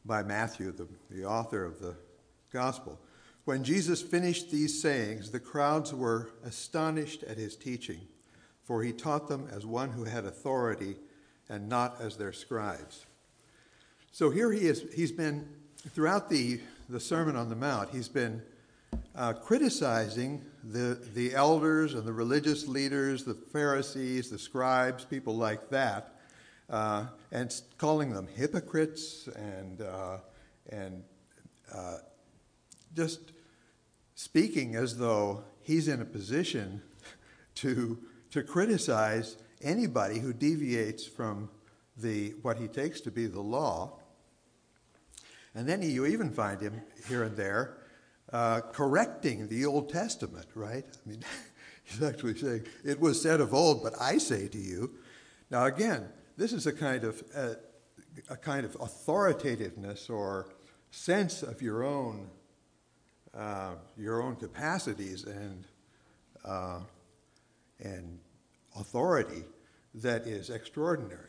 by 0.05 0.23
Matthew, 0.23 0.73
the, 0.73 0.89
the 1.11 1.25
author 1.25 1.65
of 1.65 1.79
the 1.81 1.95
gospel. 2.53 2.99
When 3.45 3.63
Jesus 3.63 4.03
finished 4.03 4.51
these 4.51 4.83
sayings, 4.83 5.31
the 5.31 5.41
crowds 5.41 5.95
were 5.95 6.31
astonished 6.45 7.23
at 7.23 7.39
his 7.39 7.57
teaching, 7.57 8.01
for 8.65 8.83
he 8.83 8.93
taught 8.93 9.29
them 9.29 9.49
as 9.51 9.65
one 9.65 9.91
who 9.91 10.05
had 10.05 10.25
authority 10.25 10.97
and 11.49 11.69
not 11.69 12.01
as 12.01 12.17
their 12.17 12.33
scribes. 12.33 13.07
So 14.11 14.29
here 14.31 14.51
he 14.51 14.67
is, 14.67 14.85
he's 14.95 15.13
been, 15.13 15.49
throughout 15.95 16.29
the, 16.29 16.61
the 16.88 17.00
Sermon 17.00 17.37
on 17.37 17.50
the 17.50 17.57
Mount, 17.57 17.90
he's 17.90 18.09
been 18.09 18.42
uh, 19.14 19.35
criticizing 19.35 20.42
the, 20.64 20.99
the 21.14 21.35
elders 21.35 21.92
and 21.92 22.04
the 22.04 22.12
religious 22.12 22.66
leaders, 22.66 23.25
the 23.25 23.35
Pharisees, 23.35 24.30
the 24.30 24.38
scribes, 24.38 25.04
people 25.04 25.37
like 25.37 25.68
that, 25.68 26.14
uh, 26.71 27.07
and 27.30 27.54
calling 27.76 28.14
them 28.14 28.26
hypocrites 28.35 29.28
and, 29.37 29.83
uh, 29.83 30.18
and 30.71 31.02
uh, 31.75 31.99
just 32.95 33.33
speaking 34.14 34.75
as 34.75 34.97
though 34.97 35.45
he's 35.61 35.88
in 35.88 36.00
a 36.00 36.07
position 36.07 36.80
to, 37.54 37.99
to 38.30 38.42
criticize 38.42 39.37
anybody 39.61 40.21
who 40.21 40.33
deviates 40.33 41.07
from 41.07 41.50
the, 41.99 42.30
what 42.40 42.57
he 42.57 42.66
takes 42.66 43.02
to 43.02 43.11
be 43.11 43.26
the 43.26 43.40
law. 43.40 43.98
And 45.59 45.69
then 45.69 45.83
you 45.83 46.07
even 46.07 46.31
find 46.31 46.61
him 46.61 46.83
here 47.09 47.25
and 47.25 47.37
there 47.37 47.79
uh, 48.33 48.61
correcting 48.61 49.49
the 49.49 49.67
Old 49.67 49.88
Testament, 49.91 50.47
right? 50.55 50.85
I 50.87 51.09
mean, 51.09 51.25
he's 51.83 52.00
actually 52.00 52.38
saying, 52.38 52.62
It 52.85 53.00
was 53.00 53.21
said 53.21 53.41
of 53.41 53.53
old, 53.53 53.83
but 53.83 53.93
I 54.00 54.19
say 54.19 54.47
to 54.47 54.59
you. 54.59 54.95
Now, 55.50 55.65
again, 55.65 56.11
this 56.37 56.53
is 56.53 56.69
a 56.69 56.73
kind 56.73 57.03
of, 57.03 57.25
uh, 57.35 57.55
a 58.31 58.37
kind 58.37 58.65
of 58.65 58.77
authoritativeness 58.77 60.09
or 60.09 60.47
sense 60.93 61.43
of 61.43 61.61
your 61.61 61.83
own 61.83 62.31
uh, 63.37 63.75
your 63.97 64.23
own 64.23 64.37
capacities 64.37 65.25
and, 65.25 65.65
uh, 66.45 66.81
and 67.81 68.21
authority 68.79 69.43
that 69.95 70.25
is 70.25 70.50
extraordinary. 70.50 71.28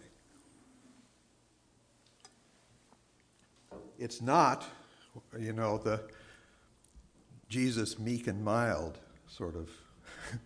It's 4.00 4.22
not, 4.22 4.64
you 5.38 5.52
know, 5.52 5.78
the 5.78 6.00
Jesus 7.50 8.00
meek 8.00 8.28
and 8.28 8.42
mild 8.42 8.98
sort 9.28 9.56
of 9.58 9.70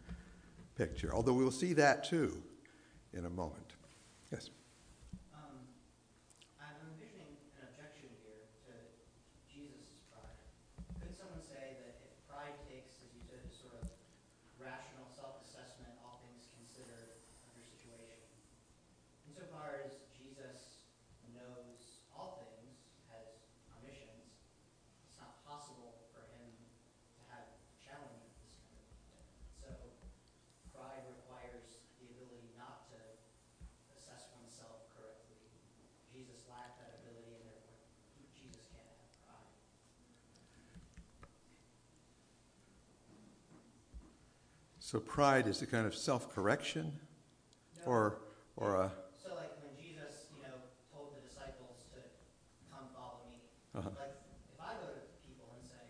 picture, 0.75 1.13
although 1.13 1.33
we'll 1.33 1.51
see 1.51 1.73
that 1.73 2.03
too 2.03 2.41
in 3.13 3.25
a 3.25 3.29
moment. 3.29 3.77
Yes? 4.31 4.49
Um, 5.37 5.53
I'm 6.57 6.81
envisioning 6.97 7.37
an 7.61 7.69
objection 7.69 8.09
here 8.25 8.41
to 8.65 8.73
Jesus' 9.45 10.01
pride. 10.09 10.41
Couldn't 10.97 11.13
someone 11.13 11.45
say 11.45 11.77
that 11.85 12.01
if 12.01 12.13
pride 12.25 12.57
takes, 12.65 13.05
as 13.05 13.13
you 13.13 13.21
said, 13.21 13.37
a 13.45 13.53
sort 13.53 13.77
of 13.77 13.85
rational 14.57 15.05
self-assessment, 15.13 15.93
all 16.01 16.25
things 16.25 16.49
considered 16.57 17.21
of 17.45 17.53
your 17.53 17.69
situation, 17.69 18.33
insofar 19.29 19.77
as 19.85 20.09
Jesus 20.17 20.89
knows 21.37 22.01
all 22.13 22.41
things, 22.41 22.89
has 23.13 23.45
omniscience, 23.73 24.47
it's 25.05 25.19
not 25.19 25.41
possible 25.45 26.07
for 26.13 26.23
him 26.37 26.49
to 27.17 27.21
have 27.33 27.45
challenge 27.81 28.25
of 28.25 28.33
this 28.41 28.55
kind 28.65 28.79
of 28.79 28.97
thing. 29.11 29.29
So 29.61 29.69
pride 30.73 31.05
requires 31.09 31.81
the 31.99 32.09
ability 32.13 32.53
not 32.55 32.85
to 32.93 32.99
assess 33.97 34.29
oneself 34.37 34.87
correctly. 34.93 35.37
Jesus 36.09 36.45
lacked 36.49 36.79
that 36.81 37.01
ability, 37.01 37.33
and 37.37 37.43
therefore 37.49 37.77
Jesus 38.37 38.69
can't 38.71 38.87
have 38.87 39.11
pride. 39.25 39.53
So 44.83 44.99
pride 44.99 45.47
is 45.47 45.61
a 45.63 45.65
kind 45.65 45.87
of 45.87 45.95
self-correction, 45.95 46.91
No. 46.91 47.83
or 47.87 48.19
or 48.59 48.75
a 48.75 48.91
So 49.15 49.31
like 49.39 49.55
when 49.63 49.71
Jesus, 49.79 50.27
you 50.35 50.43
know, 50.43 50.59
told 50.91 51.15
the 51.15 51.23
disciples 51.23 51.87
to 51.95 52.03
come 52.67 52.91
follow 52.91 53.23
me, 53.23 53.47
uh, 53.71 53.79
like 53.95 54.19
if 54.51 54.59
I 54.59 54.75
go 54.83 54.91
to 54.91 55.01
people 55.23 55.55
and 55.55 55.63
say, 55.63 55.87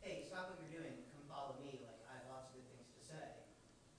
hey, 0.00 0.24
stop 0.24 0.56
what 0.56 0.58
you're 0.64 0.72
doing, 0.72 1.04
come 1.12 1.28
follow 1.28 1.60
me, 1.60 1.84
like 1.84 2.00
I 2.08 2.24
have 2.24 2.32
lots 2.32 2.48
of 2.48 2.56
good 2.56 2.64
things 2.72 2.88
to 2.96 3.00
say, 3.04 3.44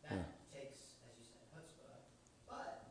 that 0.10 0.26
Yeah. 0.26 0.26
takes, 0.50 0.98
as 1.06 1.14
you 1.22 1.24
said, 1.30 1.46
chutzpah. 1.54 2.02
But 2.50 2.90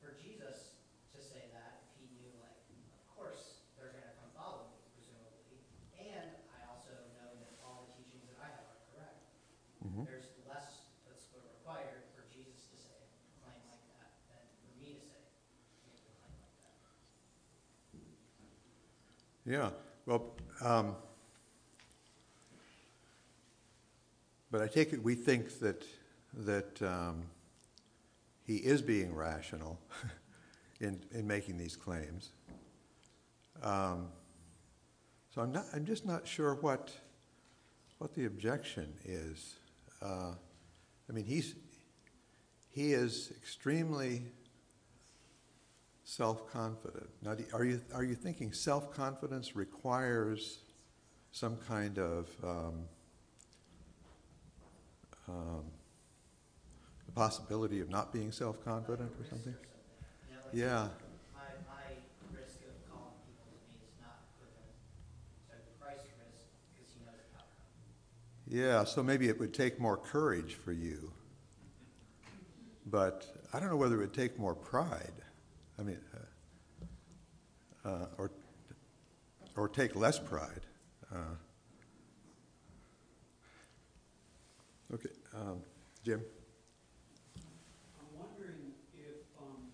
for 0.00 0.16
Jesus 0.16 0.80
to 1.12 1.20
say 1.20 1.52
that, 1.52 1.84
if 1.92 2.00
he 2.00 2.08
knew 2.16 2.32
like, 2.40 2.56
of 2.96 3.04
course 3.12 3.68
they're 3.76 3.92
gonna 3.92 4.16
come 4.16 4.32
follow 4.32 4.64
me, 4.72 4.80
presumably, 4.96 5.60
and 5.92 6.40
I 6.56 6.64
also 6.72 6.96
know 7.20 7.36
that 7.44 7.60
all 7.60 7.84
the 7.84 7.92
teachings 8.00 8.32
that 8.32 8.40
I 8.40 8.48
have 8.48 8.64
are 8.64 8.80
correct. 8.88 9.20
mhm. 9.84 10.02
There's 10.08 10.32
less 10.48 10.88
chutzpah 11.04 11.38
required 11.46 12.10
for 12.16 12.26
Jesus 12.32 12.66
to 12.72 12.76
say 12.76 12.96
a 12.98 13.06
claim 13.38 13.60
like 13.70 13.84
that 13.94 14.10
than 14.30 14.42
for 14.58 14.72
me 14.80 14.98
to 14.98 15.02
say, 15.06 15.20
make 15.86 16.00
a 16.02 16.12
claim 16.18 16.34
like 16.42 16.56
that. 16.64 16.74
Yeah, 19.48 19.70
well, 20.06 20.24
um, 20.60 20.96
but 24.50 24.60
I 24.60 24.66
take 24.66 24.92
it 24.92 25.00
we 25.00 25.14
think 25.14 25.60
that 25.60 25.84
that 26.38 26.82
um, 26.82 27.22
he 28.44 28.56
is 28.56 28.82
being 28.82 29.14
rational 29.14 29.78
in 30.80 31.00
in 31.12 31.28
making 31.28 31.58
these 31.58 31.76
claims. 31.76 32.30
Um, 33.62 34.08
so 35.32 35.42
I'm 35.42 35.52
not. 35.52 35.66
I'm 35.72 35.84
just 35.84 36.04
not 36.04 36.26
sure 36.26 36.54
what 36.56 36.90
what 37.98 38.14
the 38.14 38.24
objection 38.24 38.94
is. 39.04 39.54
Uh, 40.02 40.32
I 41.08 41.12
mean, 41.12 41.24
he's 41.24 41.54
he 42.68 42.94
is 42.94 43.32
extremely 43.36 44.22
self-confident. 46.06 47.08
Now, 47.20 47.34
are 47.52 47.64
you 47.64 47.80
are 47.92 48.04
you 48.04 48.14
thinking 48.14 48.52
self-confidence 48.52 49.56
requires 49.56 50.60
some 51.32 51.56
kind 51.68 51.98
of 51.98 52.28
um, 52.44 52.84
um, 55.28 55.64
the 57.06 57.12
possibility 57.12 57.80
of 57.80 57.90
not 57.90 58.12
being 58.12 58.30
self-confident 58.30 59.10
or 59.20 59.26
something? 59.28 59.52
Like, 59.52 60.54
Yeah. 60.54 60.88
My, 61.34 61.42
my 61.66 62.38
risk 62.38 62.60
of 62.60 62.88
calling 62.88 63.10
people 63.26 63.50
to 63.50 63.58
me 63.66 63.82
is 63.82 63.98
not 64.00 64.22
equivalent 64.38 64.78
to 65.50 65.56
Christ's 65.82 66.06
risk 66.22 66.46
because 66.70 66.92
he 66.94 67.00
knows 67.04 67.18
the 67.32 67.38
outcome. 67.42 67.50
Yeah. 68.46 68.84
So 68.84 69.02
maybe 69.02 69.28
it 69.28 69.40
would 69.40 69.52
take 69.52 69.80
more 69.80 69.96
courage 69.96 70.54
for 70.54 70.70
you, 70.70 71.10
but 72.86 73.26
I 73.52 73.58
don't 73.58 73.70
know 73.70 73.76
whether 73.76 73.96
it 73.96 73.98
would 73.98 74.14
take 74.14 74.38
more 74.38 74.54
pride. 74.54 75.25
I 75.78 75.82
mean, 75.82 75.98
uh, 77.84 77.88
uh, 77.88 78.06
or 78.18 78.30
or 79.56 79.68
take 79.68 79.94
less 79.96 80.18
pride. 80.18 80.62
Uh, 81.14 81.18
okay, 84.94 85.10
um, 85.34 85.60
Jim. 86.04 86.22
I'm 88.00 88.10
wondering 88.18 88.72
if, 88.96 89.16
um, 89.40 89.72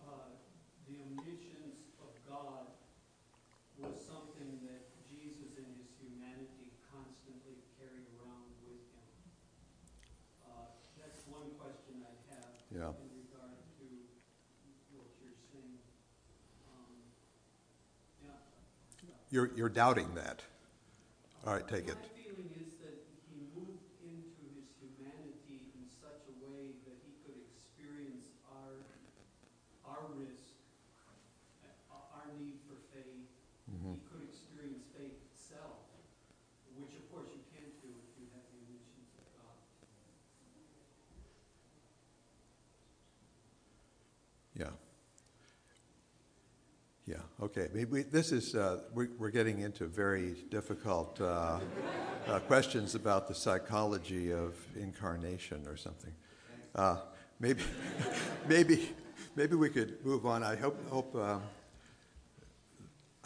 uh, 0.00 0.32
the 0.88 0.96
omniscience 1.02 1.80
of 2.00 2.08
God 2.28 2.66
was 3.78 3.92
something 4.06 4.60
that 4.64 4.88
Jesus 5.08 5.56
in 5.56 5.64
his 5.76 5.92
humanity 6.00 6.72
constantly 6.92 7.56
carried 7.76 8.08
around 8.16 8.48
with 8.64 8.80
him. 8.92 9.08
Uh, 10.44 10.72
that's 10.96 11.20
one 11.28 11.52
question 11.60 12.00
I 12.04 12.14
have 12.32 12.48
Yeah. 12.72 12.92
in 12.96 13.08
regard 13.28 13.60
to 13.78 13.84
what 14.96 15.08
you're 15.20 15.36
saying. 15.52 15.78
Um, 16.68 17.12
yeah. 18.24 19.17
You're, 19.30 19.50
you're 19.56 19.68
doubting 19.68 20.14
that. 20.14 20.42
All 21.46 21.54
right, 21.54 21.66
take 21.66 21.88
it. 21.88 21.96
My 21.96 22.08
feeling 22.14 22.50
is 22.60 22.72
that 22.82 22.96
he 23.30 23.48
moved 23.56 23.88
into 24.04 24.44
his 24.54 24.68
humanity 24.80 25.72
in 25.76 25.84
such 25.88 26.22
a 26.28 26.34
way 26.44 26.76
that 26.86 26.98
he 27.04 27.12
could 27.24 27.38
experience 27.56 28.28
our, 28.52 28.84
our 29.84 30.04
risk, 30.16 30.52
uh, 31.90 32.16
our 32.16 32.28
need 32.38 32.58
for 32.66 32.76
faith. 32.92 33.28
Mhm. 33.70 33.94
He 33.94 34.00
could 34.08 34.22
experience 34.28 34.84
faith 34.96 35.18
itself, 35.32 35.88
which 36.76 36.94
of 36.96 37.04
course 37.10 37.28
you 37.34 37.42
can't 37.52 37.74
do 37.82 37.90
if 37.92 38.12
you 38.20 38.26
have 38.34 38.46
the 38.52 38.58
omniscience 38.64 39.12
of 39.18 39.26
God. 39.36 39.56
Yeah. 44.54 44.70
Yeah, 47.06 47.22
okay. 47.42 47.68
We- 47.88 48.02
this 48.02 48.32
is, 48.32 48.54
uh, 48.54 48.80
we- 48.94 49.08
we're 49.18 49.30
getting 49.30 49.60
into 49.60 49.86
very 49.86 50.34
difficult 50.50 51.20
uh, 51.20 51.60
uh, 52.26 52.40
questions 52.40 52.94
about 52.94 53.28
the 53.28 53.34
psychology 53.34 54.32
of 54.32 54.54
incarnation 54.76 55.66
or 55.66 55.76
something. 55.76 56.12
Uh, 56.74 56.98
Maybe, 57.40 57.62
maybe, 58.48 58.90
maybe 59.36 59.54
we 59.54 59.68
could 59.68 60.04
move 60.04 60.26
on. 60.26 60.42
I 60.42 60.56
hope, 60.56 60.76
hope, 60.90 61.14
um, 61.14 61.42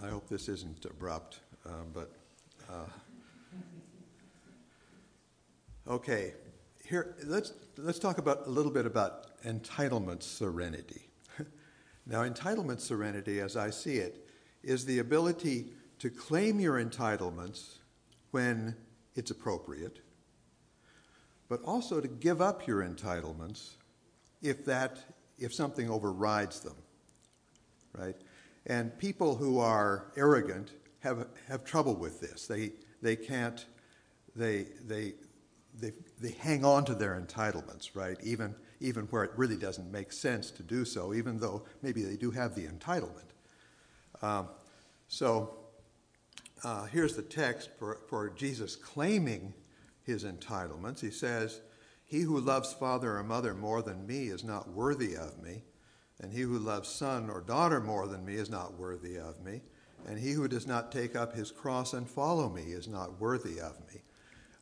I 0.03 0.09
hope 0.09 0.29
this 0.29 0.51
isn't 0.51 0.85
abrupt, 0.85 1.40
um, 1.64 1.87
but, 1.94 2.11
uh, 2.70 2.85
okay. 5.88 6.35
Here, 6.85 7.14
let's, 7.25 7.55
let's 7.79 7.98
talk 7.98 8.18
about, 8.18 8.46
a 8.46 8.51
little 8.51 8.70
bit 8.70 8.85
about 8.85 9.40
entitlement 9.44 10.22
serenity. 10.22 11.09
Now, 12.07 12.23
entitlement 12.23 12.81
serenity, 12.81 13.41
as 13.41 13.57
I 13.57 13.71
see 13.71 13.97
it, 13.99 14.27
is 14.62 14.85
the 14.85 14.99
ability 14.99 15.73
to 15.99 16.11
claim 16.11 16.59
your 16.61 16.83
entitlements 16.83 17.79
when 18.33 18.77
it's 19.15 19.31
appropriate, 19.31 20.01
but 21.49 21.62
also 21.62 22.01
to 22.01 22.09
give 22.09 22.41
up 22.41 22.67
your 22.67 22.83
entitlements 22.83 23.77
if 24.41 24.65
that 24.65 24.99
if 25.38 25.55
something 25.55 25.91
overrides 25.91 26.61
them. 26.61 26.77
Right? 27.97 28.17
And 28.67 28.97
people 28.99 29.37
who 29.37 29.59
are 29.59 30.12
arrogant 30.17 30.73
have 31.01 31.27
have 31.49 31.65
trouble 31.65 31.95
with 31.95 32.21
this. 32.21 32.47
They 32.47 32.73
they 33.01 33.17
can't 33.17 33.65
they 34.35 34.67
they 34.85 35.15
they, 35.79 35.93
they 36.21 36.31
hang 36.33 36.65
on 36.65 36.85
to 36.87 36.95
their 36.95 37.21
entitlements, 37.21 37.95
right? 37.95 38.17
Even, 38.23 38.55
even 38.83 39.05
where 39.07 39.25
it 39.25 39.31
really 39.37 39.57
doesn't 39.57 39.90
make 39.90 40.12
sense 40.12 40.51
to 40.51 40.62
do 40.62 40.85
so, 40.85 41.14
even 41.14 41.38
though 41.38 41.64
maybe 41.83 42.03
they 42.03 42.16
do 42.16 42.31
have 42.31 42.55
the 42.55 42.66
entitlement. 42.66 43.31
Um, 44.21 44.49
so 45.09 45.55
uh, 46.64 46.85
here's 46.87 47.16
the 47.16 47.23
text 47.23 47.71
for, 47.79 48.01
for 48.09 48.31
Jesus 48.31 48.77
claiming 48.77 49.53
his 50.05 50.25
entitlements. 50.25 51.01
He 51.01 51.11
says, 51.11 51.61
He 52.05 52.21
who 52.21 52.40
loves 52.40 52.73
father 52.73 53.16
or 53.16 53.23
mother 53.23 53.55
more 53.55 53.83
than 53.83 54.07
me 54.07 54.29
is 54.29 54.45
not 54.45 54.71
worthy 54.71 55.16
of 55.16 55.42
me, 55.42 55.62
and 56.21 56.33
he 56.33 56.40
who 56.42 56.59
loves 56.59 56.88
son 56.88 57.31
or 57.31 57.40
daughter 57.40 57.81
more 57.81 58.07
than 58.07 58.25
me 58.25 58.35
is 58.35 58.51
not 58.51 58.79
worthy 58.79 59.16
of 59.16 59.42
me, 59.45 59.62
and 60.07 60.18
he 60.18 60.33
who 60.33 60.49
does 60.49 60.66
not 60.66 60.92
take 60.92 61.16
up 61.16 61.35
his 61.35 61.51
cross 61.51 61.92
and 61.92 62.09
follow 62.09 62.49
me 62.49 62.62
is 62.62 62.88
not 62.88 63.21
worthy 63.21 63.61
of 63.61 63.79
me. 63.92 64.03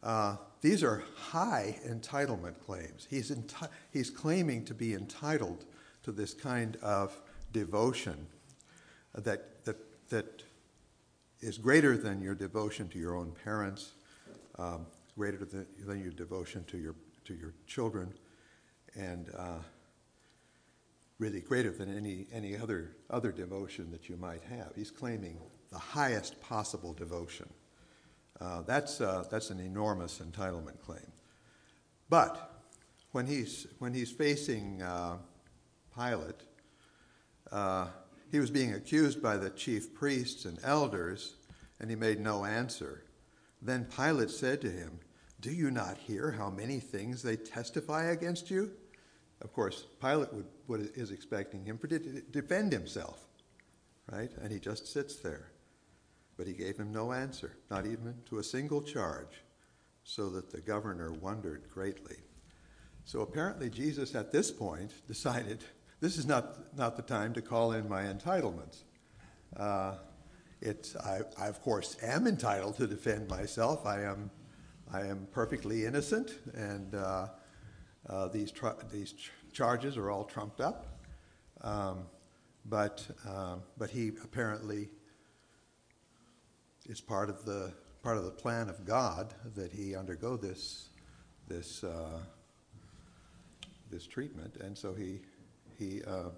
Uh, 0.02 0.36
these 0.60 0.82
are 0.82 1.02
high 1.14 1.78
entitlement 1.86 2.54
claims. 2.64 3.06
He's, 3.08 3.30
enti- 3.30 3.68
he's 3.92 4.10
claiming 4.10 4.64
to 4.66 4.74
be 4.74 4.94
entitled 4.94 5.64
to 6.02 6.12
this 6.12 6.34
kind 6.34 6.76
of 6.82 7.16
devotion 7.52 8.26
that, 9.14 9.64
that, 9.64 9.76
that 10.10 10.42
is 11.40 11.58
greater 11.58 11.96
than 11.96 12.20
your 12.20 12.34
devotion 12.34 12.88
to 12.88 12.98
your 12.98 13.16
own 13.16 13.32
parents, 13.44 13.92
um, 14.58 14.86
greater 15.16 15.44
than, 15.44 15.66
than 15.86 16.02
your 16.02 16.12
devotion 16.12 16.64
to 16.64 16.78
your, 16.78 16.94
to 17.24 17.34
your 17.34 17.54
children, 17.66 18.12
and 18.94 19.30
uh, 19.36 19.58
really 21.18 21.40
greater 21.40 21.70
than 21.70 21.94
any, 21.96 22.26
any 22.32 22.56
other, 22.56 22.92
other 23.10 23.32
devotion 23.32 23.90
that 23.90 24.08
you 24.08 24.16
might 24.16 24.42
have. 24.42 24.72
He's 24.74 24.90
claiming 24.90 25.38
the 25.70 25.78
highest 25.78 26.40
possible 26.40 26.92
devotion. 26.92 27.48
Uh, 28.40 28.62
that's, 28.62 29.00
uh, 29.00 29.24
that's 29.30 29.50
an 29.50 29.60
enormous 29.60 30.18
entitlement 30.18 30.80
claim. 30.80 31.12
But 32.08 32.62
when 33.12 33.26
he's, 33.26 33.66
when 33.78 33.92
he's 33.92 34.10
facing 34.10 34.82
uh, 34.82 35.18
Pilate, 35.94 36.42
uh, 37.52 37.88
he 38.30 38.38
was 38.38 38.50
being 38.50 38.74
accused 38.74 39.22
by 39.22 39.36
the 39.36 39.50
chief 39.50 39.92
priests 39.92 40.44
and 40.44 40.58
elders, 40.62 41.34
and 41.80 41.90
he 41.90 41.96
made 41.96 42.20
no 42.20 42.44
answer. 42.44 43.04
Then 43.60 43.84
Pilate 43.84 44.30
said 44.30 44.60
to 44.62 44.70
him, 44.70 45.00
Do 45.40 45.50
you 45.50 45.70
not 45.70 45.98
hear 45.98 46.30
how 46.30 46.48
many 46.48 46.80
things 46.80 47.22
they 47.22 47.36
testify 47.36 48.04
against 48.04 48.50
you? 48.50 48.70
Of 49.42 49.52
course, 49.52 49.86
Pilate 50.00 50.32
would, 50.32 50.46
would, 50.68 50.90
is 50.94 51.10
expecting 51.10 51.64
him 51.64 51.78
to 51.78 51.98
defend 52.30 52.72
himself, 52.72 53.26
right? 54.10 54.30
And 54.40 54.52
he 54.52 54.58
just 54.58 54.86
sits 54.86 55.16
there. 55.16 55.50
But 56.40 56.46
he 56.46 56.54
gave 56.54 56.78
him 56.78 56.90
no 56.90 57.12
answer, 57.12 57.58
not 57.70 57.84
even 57.84 58.14
to 58.30 58.38
a 58.38 58.42
single 58.42 58.80
charge, 58.80 59.42
so 60.04 60.30
that 60.30 60.50
the 60.50 60.62
governor 60.62 61.12
wondered 61.12 61.68
greatly. 61.68 62.16
So 63.04 63.20
apparently, 63.20 63.68
Jesus 63.68 64.14
at 64.14 64.32
this 64.32 64.50
point 64.50 64.90
decided 65.06 65.62
this 66.00 66.16
is 66.16 66.24
not, 66.24 66.74
not 66.74 66.96
the 66.96 67.02
time 67.02 67.34
to 67.34 67.42
call 67.42 67.72
in 67.72 67.86
my 67.90 68.04
entitlements. 68.04 68.84
Uh, 69.54 69.96
I, 71.04 71.18
I, 71.38 71.46
of 71.48 71.60
course, 71.60 71.98
am 72.02 72.26
entitled 72.26 72.78
to 72.78 72.86
defend 72.86 73.28
myself. 73.28 73.84
I 73.84 74.04
am, 74.04 74.30
I 74.90 75.02
am 75.02 75.28
perfectly 75.32 75.84
innocent, 75.84 76.38
and 76.54 76.94
uh, 76.94 77.26
uh, 78.08 78.28
these, 78.28 78.50
tr- 78.50 78.80
these 78.90 79.12
ch- 79.12 79.30
charges 79.52 79.98
are 79.98 80.10
all 80.10 80.24
trumped 80.24 80.62
up. 80.62 81.02
Um, 81.60 82.04
but, 82.64 83.06
um, 83.28 83.60
but 83.76 83.90
he 83.90 84.12
apparently 84.24 84.88
is 86.90 87.00
part 87.00 87.30
of 87.30 87.44
the, 87.44 87.72
part 88.02 88.16
of 88.16 88.24
the 88.24 88.30
plan 88.32 88.68
of 88.68 88.84
God 88.84 89.32
that 89.54 89.72
he 89.72 89.94
undergo 89.94 90.36
this, 90.36 90.88
this, 91.46 91.84
uh, 91.84 92.18
this 93.92 94.08
treatment. 94.08 94.56
And 94.56 94.76
so 94.76 94.92
he, 94.92 95.20
he 95.78 96.02
uh, 96.02 96.30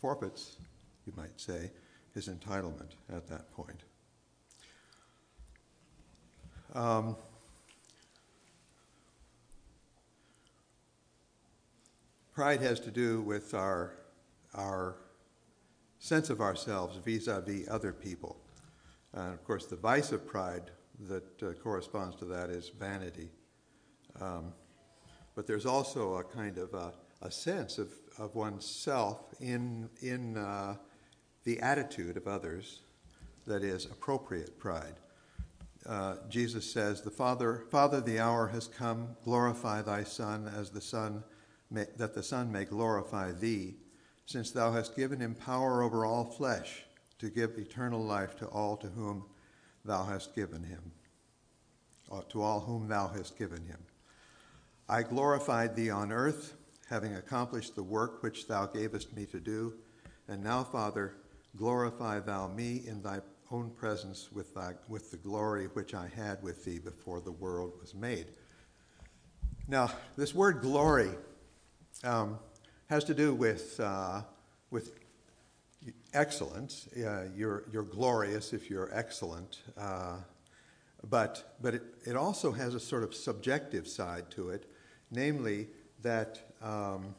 forfeits, 0.00 0.56
you 1.06 1.12
might 1.16 1.40
say, 1.40 1.70
his 2.12 2.28
entitlement 2.28 2.96
at 3.08 3.28
that 3.28 3.52
point. 3.52 3.84
Um, 6.74 7.16
Pride 12.34 12.60
has 12.62 12.80
to 12.80 12.90
do 12.90 13.20
with 13.20 13.54
our, 13.54 13.92
our 14.54 14.96
sense 16.00 16.30
of 16.30 16.40
ourselves 16.40 16.96
vis 17.04 17.28
a 17.28 17.40
vis 17.40 17.68
other 17.68 17.92
people. 17.92 18.36
And 19.14 19.32
of 19.32 19.44
course, 19.44 19.66
the 19.66 19.76
vice 19.76 20.12
of 20.12 20.26
pride 20.26 20.70
that 21.08 21.42
uh, 21.42 21.52
corresponds 21.62 22.16
to 22.16 22.24
that 22.26 22.50
is 22.50 22.68
vanity. 22.68 23.30
Um, 24.20 24.52
but 25.34 25.46
there's 25.46 25.66
also 25.66 26.16
a 26.16 26.24
kind 26.24 26.58
of 26.58 26.74
a, 26.74 26.92
a 27.22 27.30
sense 27.30 27.78
of, 27.78 27.92
of 28.18 28.34
oneself 28.34 29.34
in, 29.40 29.88
in 30.02 30.36
uh, 30.36 30.76
the 31.44 31.60
attitude 31.60 32.16
of 32.16 32.26
others 32.26 32.80
that 33.46 33.62
is 33.62 33.86
appropriate 33.86 34.58
pride. 34.58 34.94
Uh, 35.86 36.16
Jesus 36.28 36.70
says, 36.70 37.00
the 37.00 37.10
Father, 37.10 37.64
Father, 37.70 38.00
the 38.00 38.18
hour 38.18 38.48
has 38.48 38.66
come, 38.66 39.16
glorify 39.24 39.80
thy 39.80 40.02
Son 40.02 40.50
as 40.54 40.70
the 40.70 40.80
Son 40.80 41.22
may, 41.70 41.86
that 41.96 42.14
the 42.14 42.22
Son 42.22 42.50
may 42.52 42.64
glorify 42.64 43.32
thee, 43.32 43.76
since 44.26 44.50
thou 44.50 44.72
hast 44.72 44.96
given 44.96 45.20
him 45.20 45.34
power 45.34 45.82
over 45.82 46.04
all 46.04 46.24
flesh 46.24 46.82
to 47.18 47.30
give 47.30 47.58
eternal 47.58 48.02
life 48.02 48.36
to 48.36 48.46
all 48.46 48.76
to 48.76 48.86
whom 48.88 49.24
thou 49.84 50.04
hast 50.04 50.34
given 50.34 50.62
him, 50.62 50.92
or 52.08 52.22
to 52.24 52.42
all 52.42 52.60
whom 52.60 52.88
thou 52.88 53.08
hast 53.08 53.38
given 53.38 53.64
him. 53.64 53.78
I 54.88 55.02
glorified 55.02 55.76
thee 55.76 55.90
on 55.90 56.12
earth, 56.12 56.54
having 56.88 57.14
accomplished 57.14 57.74
the 57.74 57.82
work 57.82 58.22
which 58.22 58.46
thou 58.46 58.66
gavest 58.66 59.14
me 59.14 59.26
to 59.26 59.40
do. 59.40 59.74
And 60.28 60.42
now, 60.42 60.64
Father, 60.64 61.14
glorify 61.56 62.20
thou 62.20 62.48
me 62.48 62.82
in 62.86 63.02
thy 63.02 63.20
own 63.50 63.70
presence 63.70 64.30
with, 64.32 64.54
thy, 64.54 64.74
with 64.88 65.10
the 65.10 65.16
glory 65.16 65.66
which 65.66 65.94
I 65.94 66.08
had 66.14 66.42
with 66.42 66.64
thee 66.64 66.78
before 66.78 67.20
the 67.20 67.32
world 67.32 67.72
was 67.80 67.94
made. 67.94 68.26
Now, 69.66 69.90
this 70.16 70.34
word 70.34 70.62
glory 70.62 71.10
um, 72.04 72.38
has 72.88 73.04
to 73.04 73.14
do 73.14 73.34
with, 73.34 73.78
uh, 73.80 74.22
with 74.70 74.92
excellence. 76.14 76.88
Uh, 76.96 77.24
you're, 77.36 77.64
you're 77.72 77.82
glorious 77.82 78.52
if 78.52 78.70
you're 78.70 78.90
excellent. 78.92 79.62
Uh, 79.76 80.16
but 81.08 81.56
but 81.60 81.74
it, 81.74 81.82
it 82.04 82.16
also 82.16 82.50
has 82.52 82.74
a 82.74 82.80
sort 82.80 83.04
of 83.04 83.14
subjective 83.14 83.86
side 83.86 84.30
to 84.30 84.50
it, 84.50 84.68
namely 85.10 85.68
that, 86.02 86.40
um, 86.62 87.14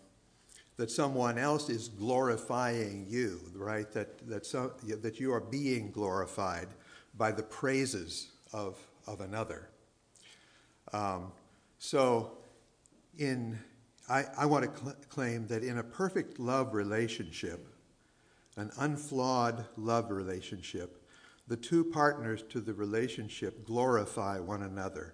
that 0.78 0.92
someone 0.92 1.38
else 1.38 1.70
is 1.70 1.88
glorifying 1.88 3.06
you, 3.08 3.40
right? 3.56 3.92
That, 3.92 4.28
that, 4.28 4.46
so, 4.46 4.74
that 4.84 5.20
you 5.20 5.34
are 5.34 5.42
being 5.42 5.92
glorified 5.92 6.68
by 7.18 7.32
the 7.32 7.44
praises 7.44 8.32
of, 8.54 8.78
of 9.08 9.22
another. 9.22 9.70
Um, 10.92 11.32
so 11.78 12.32
in 13.18 13.60
I, 14.10 14.26
I 14.38 14.46
want 14.48 14.66
to 14.66 14.80
cl- 14.80 14.96
claim 15.10 15.46
that 15.48 15.64
in 15.64 15.78
a 15.78 15.84
perfect 15.84 16.40
love 16.40 16.74
relationship, 16.74 17.69
an 18.60 18.72
unflawed 18.80 19.66
love 19.78 20.12
relationship, 20.12 21.02
the 21.48 21.58
two 21.58 21.84
partners 21.84 22.44
to 22.50 22.60
the 22.60 22.74
relationship 22.74 23.66
glorify 23.66 24.40
one 24.40 24.64
another 24.64 25.14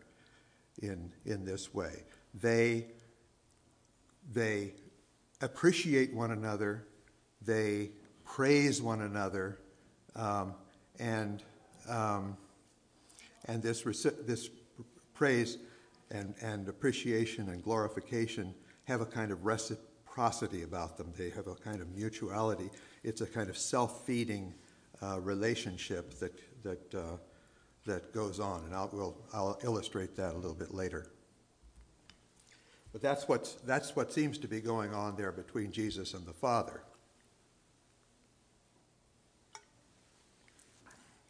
in, 0.82 1.12
in 1.26 1.46
this 1.46 1.74
way. 1.74 2.04
They, 2.34 2.88
they 4.34 4.74
appreciate 5.42 6.14
one 6.14 6.32
another, 6.32 6.88
they 7.42 7.92
praise 8.26 8.82
one 8.82 9.02
another, 9.02 9.60
um, 10.16 10.56
and, 11.00 11.44
um, 11.88 12.36
and 13.46 13.62
this, 13.62 13.84
this 14.26 14.50
praise 15.14 15.58
and, 16.12 16.34
and 16.42 16.68
appreciation 16.68 17.50
and 17.50 17.64
glorification 17.64 18.54
have 18.86 19.02
a 19.02 19.06
kind 19.06 19.32
of 19.32 19.46
reciprocity 19.46 20.64
about 20.64 20.98
them. 20.98 21.12
They 21.18 21.30
have 21.32 21.48
a 21.48 21.56
kind 21.56 21.82
of 21.82 21.96
mutuality. 21.96 22.70
It's 23.06 23.22
a 23.22 23.28
kind 23.28 23.50
of 23.50 23.58
self-feeding 23.58 24.52
uh, 25.04 25.20
relationship 25.22 26.18
that 26.20 26.34
that 26.64 26.96
uh, 26.96 27.18
that 27.86 28.12
goes 28.12 28.40
on, 28.40 28.64
and 28.66 28.74
I'll 28.74 28.90
we'll, 28.92 29.18
I'll 29.32 29.60
illustrate 29.64 30.16
that 30.16 30.34
a 30.34 30.38
little 30.38 30.56
bit 30.56 30.74
later. 30.74 31.06
But 32.92 33.04
that's 33.04 33.28
what's 33.28 33.54
that's 33.66 33.96
what 33.96 34.12
seems 34.12 34.40
to 34.40 34.48
be 34.48 34.60
going 34.60 34.92
on 34.94 35.16
there 35.16 35.32
between 35.32 35.72
Jesus 35.72 36.16
and 36.16 36.26
the 36.26 36.34
Father. 36.34 36.82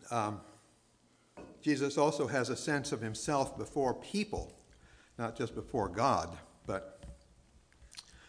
Um, 0.09 0.39
Jesus 1.61 1.97
also 1.97 2.25
has 2.25 2.49
a 2.49 2.55
sense 2.55 2.93
of 2.93 3.01
himself 3.01 3.57
before 3.57 3.95
people, 3.95 4.55
not 5.17 5.35
just 5.35 5.55
before 5.55 5.89
God, 5.89 6.37
but 6.65 7.03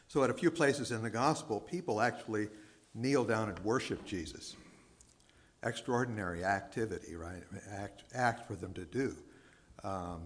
so, 0.09 0.25
at 0.25 0.31
a 0.31 0.35
few 0.35 0.51
places 0.51 0.93
in 0.93 1.03
the 1.03 1.11
gospel, 1.11 1.61
people 1.61 2.01
actually 2.01 2.49
kneel 2.97 3.25
down 3.25 3.49
and 3.49 3.59
worship 3.61 4.05
Jesus. 4.05 4.57
Extraordinary 5.63 6.45
activity, 6.45 7.15
right? 7.15 7.43
Act, 7.71 8.05
act 8.15 8.47
for 8.47 8.55
them 8.55 8.73
to 8.73 8.85
do. 8.85 9.15
Um, 9.85 10.23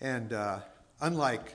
and 0.00 0.32
uh, 0.32 0.58
unlike 1.00 1.54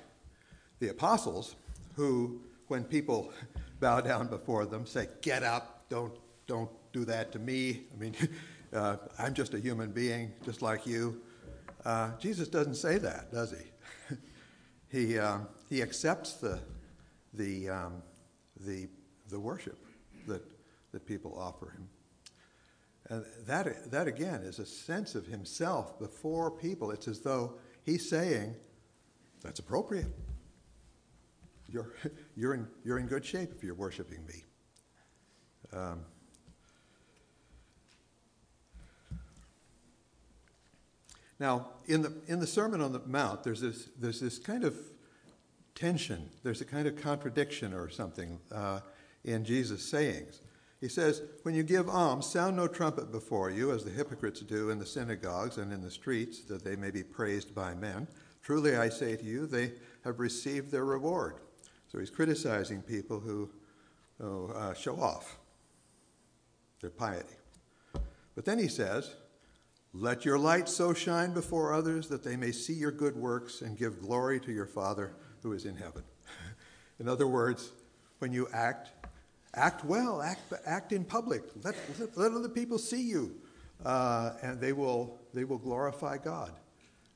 the 0.79 0.89
apostles, 0.89 1.55
who, 1.95 2.41
when 2.67 2.83
people 2.83 3.31
bow 3.79 4.01
down 4.01 4.27
before 4.27 4.65
them, 4.65 4.85
say, 4.85 5.07
Get 5.21 5.43
up, 5.43 5.85
don't, 5.89 6.13
don't 6.47 6.69
do 6.93 7.05
that 7.05 7.31
to 7.33 7.39
me. 7.39 7.81
I 7.93 7.99
mean, 7.99 8.15
uh, 8.73 8.97
I'm 9.19 9.33
just 9.33 9.53
a 9.53 9.59
human 9.59 9.91
being, 9.91 10.31
just 10.43 10.61
like 10.61 10.87
you. 10.87 11.21
Uh, 11.85 12.11
Jesus 12.19 12.47
doesn't 12.47 12.75
say 12.75 12.97
that, 12.97 13.31
does 13.31 13.53
he? 14.09 14.15
he, 14.89 15.19
um, 15.19 15.47
he 15.69 15.81
accepts 15.81 16.33
the, 16.33 16.59
the, 17.33 17.69
um, 17.69 18.03
the, 18.65 18.87
the 19.29 19.39
worship 19.39 19.77
that, 20.27 20.41
that 20.91 21.05
people 21.05 21.37
offer 21.37 21.71
him. 21.71 21.87
And 23.09 23.25
that, 23.47 23.91
that 23.91 24.07
again 24.07 24.41
is 24.41 24.59
a 24.59 24.65
sense 24.65 25.15
of 25.15 25.25
himself 25.25 25.99
before 25.99 26.51
people. 26.51 26.91
It's 26.91 27.07
as 27.07 27.19
though 27.19 27.55
he's 27.83 28.09
saying, 28.09 28.55
that's 29.41 29.59
appropriate. 29.59 30.07
You're, 31.67 31.93
you're, 32.35 32.53
in, 32.53 32.67
you're 32.83 32.99
in 32.99 33.07
good 33.07 33.25
shape 33.25 33.51
if 33.55 33.63
you're 33.63 33.75
worshiping 33.75 34.25
me. 34.25 34.43
Um, 35.73 36.01
now, 41.39 41.69
in 41.87 42.01
the, 42.01 42.13
in 42.27 42.39
the 42.39 42.47
Sermon 42.47 42.81
on 42.81 42.91
the 42.91 43.01
Mount, 43.05 43.43
there's 43.43 43.61
this, 43.61 43.89
there's 43.97 44.19
this 44.19 44.37
kind 44.37 44.63
of 44.63 44.75
tension, 45.75 46.29
there's 46.43 46.61
a 46.61 46.65
kind 46.65 46.87
of 46.87 46.95
contradiction 46.95 47.73
or 47.73 47.89
something 47.89 48.39
uh, 48.51 48.81
in 49.23 49.43
Jesus' 49.45 49.89
sayings. 49.89 50.41
He 50.79 50.89
says, 50.89 51.21
When 51.43 51.53
you 51.53 51.63
give 51.63 51.87
alms, 51.87 52.25
sound 52.25 52.57
no 52.57 52.67
trumpet 52.67 53.11
before 53.11 53.51
you, 53.51 53.71
as 53.71 53.83
the 53.83 53.91
hypocrites 53.91 54.41
do 54.41 54.71
in 54.71 54.79
the 54.79 54.85
synagogues 54.85 55.57
and 55.57 55.71
in 55.71 55.81
the 55.81 55.91
streets, 55.91 56.41
that 56.45 56.63
they 56.63 56.75
may 56.75 56.91
be 56.91 57.03
praised 57.03 57.53
by 57.53 57.75
men. 57.75 58.07
Truly 58.41 58.75
I 58.75 58.89
say 58.89 59.15
to 59.15 59.23
you, 59.23 59.45
they 59.45 59.73
have 60.03 60.19
received 60.19 60.71
their 60.71 60.85
reward. 60.85 61.35
So 61.87 61.99
he's 61.99 62.09
criticizing 62.09 62.81
people 62.81 63.19
who, 63.19 63.49
who 64.17 64.51
uh, 64.53 64.73
show 64.73 64.99
off 64.99 65.37
their 66.81 66.89
piety. 66.89 67.35
But 68.33 68.45
then 68.45 68.57
he 68.57 68.67
says, 68.67 69.13
Let 69.93 70.25
your 70.25 70.39
light 70.39 70.67
so 70.67 70.93
shine 70.93 71.33
before 71.33 71.73
others 71.73 72.07
that 72.07 72.23
they 72.23 72.35
may 72.35 72.51
see 72.51 72.73
your 72.73 72.91
good 72.91 73.15
works 73.15 73.61
and 73.61 73.77
give 73.77 74.01
glory 74.01 74.39
to 74.39 74.51
your 74.51 74.65
Father 74.65 75.13
who 75.41 75.53
is 75.53 75.65
in 75.65 75.75
heaven. 75.75 76.03
in 76.99 77.07
other 77.07 77.27
words, 77.27 77.71
when 78.19 78.31
you 78.31 78.47
act, 78.53 78.91
act 79.55 79.83
well, 79.85 80.21
act, 80.21 80.53
act 80.65 80.91
in 80.91 81.03
public. 81.03 81.43
Let, 81.63 81.75
let, 81.99 82.17
let 82.17 82.31
other 82.31 82.49
people 82.49 82.77
see 82.77 83.01
you, 83.01 83.35
uh, 83.85 84.33
and 84.41 84.59
they 84.59 84.73
will, 84.73 85.19
they 85.33 85.43
will 85.43 85.57
glorify 85.57 86.17
God 86.17 86.53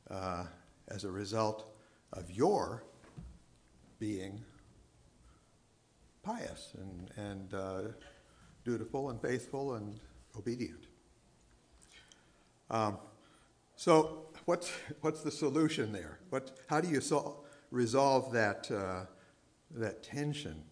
uh, 0.09 0.45
as 0.87 1.03
a 1.03 1.11
result 1.11 1.71
of 2.13 2.29
your 2.31 2.83
being 3.99 4.43
pious 6.23 6.73
and, 6.79 7.11
and 7.17 7.53
uh, 7.53 7.81
dutiful 8.63 9.11
and 9.11 9.21
faithful 9.21 9.75
and 9.75 9.99
obedient. 10.37 10.87
Um, 12.69 12.97
so, 13.75 14.27
what's, 14.45 14.71
what's 15.01 15.21
the 15.21 15.31
solution 15.31 15.91
there? 15.91 16.19
What, 16.29 16.57
how 16.67 16.81
do 16.81 16.89
you 16.89 17.01
solve? 17.01 17.44
Resolve 17.75 18.31
that, 18.31 18.71
uh, 18.71 19.05
that 19.71 20.01
tension? 20.01 20.63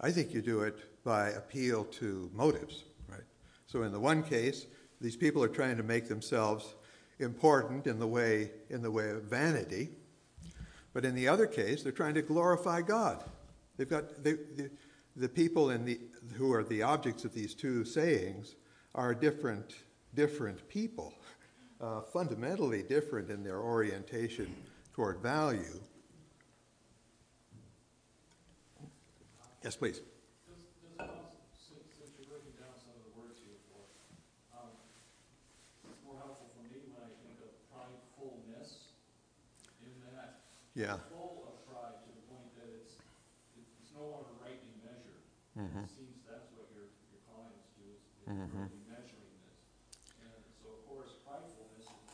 I 0.00 0.10
think 0.12 0.32
you 0.32 0.42
do 0.42 0.60
it 0.60 1.02
by 1.02 1.30
appeal 1.30 1.84
to 1.84 2.30
motives, 2.34 2.84
right? 3.08 3.24
So 3.66 3.82
in 3.82 3.92
the 3.92 3.98
one 3.98 4.22
case, 4.22 4.66
these 5.00 5.16
people 5.16 5.42
are 5.42 5.48
trying 5.48 5.76
to 5.78 5.82
make 5.82 6.08
themselves 6.08 6.74
important 7.18 7.86
in 7.86 7.98
the 7.98 8.06
way, 8.06 8.50
in 8.70 8.82
the 8.82 8.90
way 8.90 9.10
of 9.10 9.22
vanity. 9.24 9.88
But 10.92 11.04
in 11.04 11.14
the 11.14 11.26
other 11.26 11.46
case, 11.46 11.82
they're 11.82 11.92
trying 11.92 12.14
to 12.14 12.22
glorify 12.22 12.82
God. 12.82 13.24
They've 13.76 13.88
got 13.88 14.22
they, 14.22 14.32
the, 14.32 14.70
the 15.16 15.28
people 15.28 15.70
in 15.70 15.84
the, 15.84 16.00
who 16.34 16.52
are 16.52 16.64
the 16.64 16.82
objects 16.82 17.24
of 17.24 17.32
these 17.32 17.54
two 17.54 17.84
sayings 17.84 18.56
are 18.94 19.14
different, 19.14 19.74
different 20.14 20.68
people 20.68 21.14
uh, 21.80 22.00
fundamentally 22.00 22.82
different 22.82 23.30
in 23.30 23.42
their 23.42 23.60
orientation 23.60 24.54
toward 24.94 25.18
value. 25.20 25.80
Yes, 29.64 29.76
please. 29.76 29.98
Does, 30.46 30.62
does 30.82 30.94
it 30.94 31.00
also, 31.02 31.34
since, 31.54 31.86
since 31.98 32.10
you're 32.18 32.30
breaking 32.30 32.54
down 32.58 32.74
some 32.78 32.94
of 32.94 33.02
the 33.04 33.12
words 33.18 33.38
here 33.42 33.58
for, 33.70 33.82
it's 35.90 36.02
more 36.06 36.18
helpful 36.22 36.48
for 36.54 36.62
me 36.66 36.78
when 36.94 37.02
I 37.02 37.10
think 37.22 37.38
of 37.42 37.50
pridefulness, 37.70 38.94
in 39.82 39.92
that 40.14 40.46
Yeah. 40.74 40.98
full 41.10 41.50
of 41.50 41.66
pride 41.66 41.98
to 42.06 42.10
the 42.14 42.22
point 42.30 42.54
that 42.58 42.68
it's, 42.70 43.02
it's 43.58 43.90
no 43.94 44.06
longer 44.06 44.34
right 44.42 44.58
in 44.62 44.74
measure. 44.84 45.18
Mhm. 45.58 45.84
It 45.84 45.90
seems 45.90 46.22
that's 46.26 46.50
what 46.54 46.70
you're 46.74 46.92
calling 47.26 47.50
us 47.58 47.66
to, 47.78 47.82
is 47.82 48.02
is 48.22 48.26
Mhm. 48.30 48.70
really 48.70 48.84
measuring 48.86 49.34
this. 49.42 49.60
And 50.22 50.38
so 50.62 50.70
of 50.78 50.82
course, 50.86 51.10
pridefulness 51.26 51.88
is, 51.88 52.10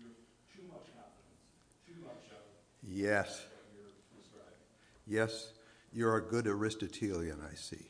you're 0.00 0.16
too 0.48 0.64
much 0.72 0.88
confidence, 0.96 1.44
too 1.84 1.98
much 2.00 2.24
of 2.32 2.44
Yes. 2.92 3.46
Yes, 5.06 5.52
you're 5.92 6.16
a 6.16 6.22
good 6.22 6.46
Aristotelian, 6.46 7.38
I 7.40 7.54
see. 7.54 7.86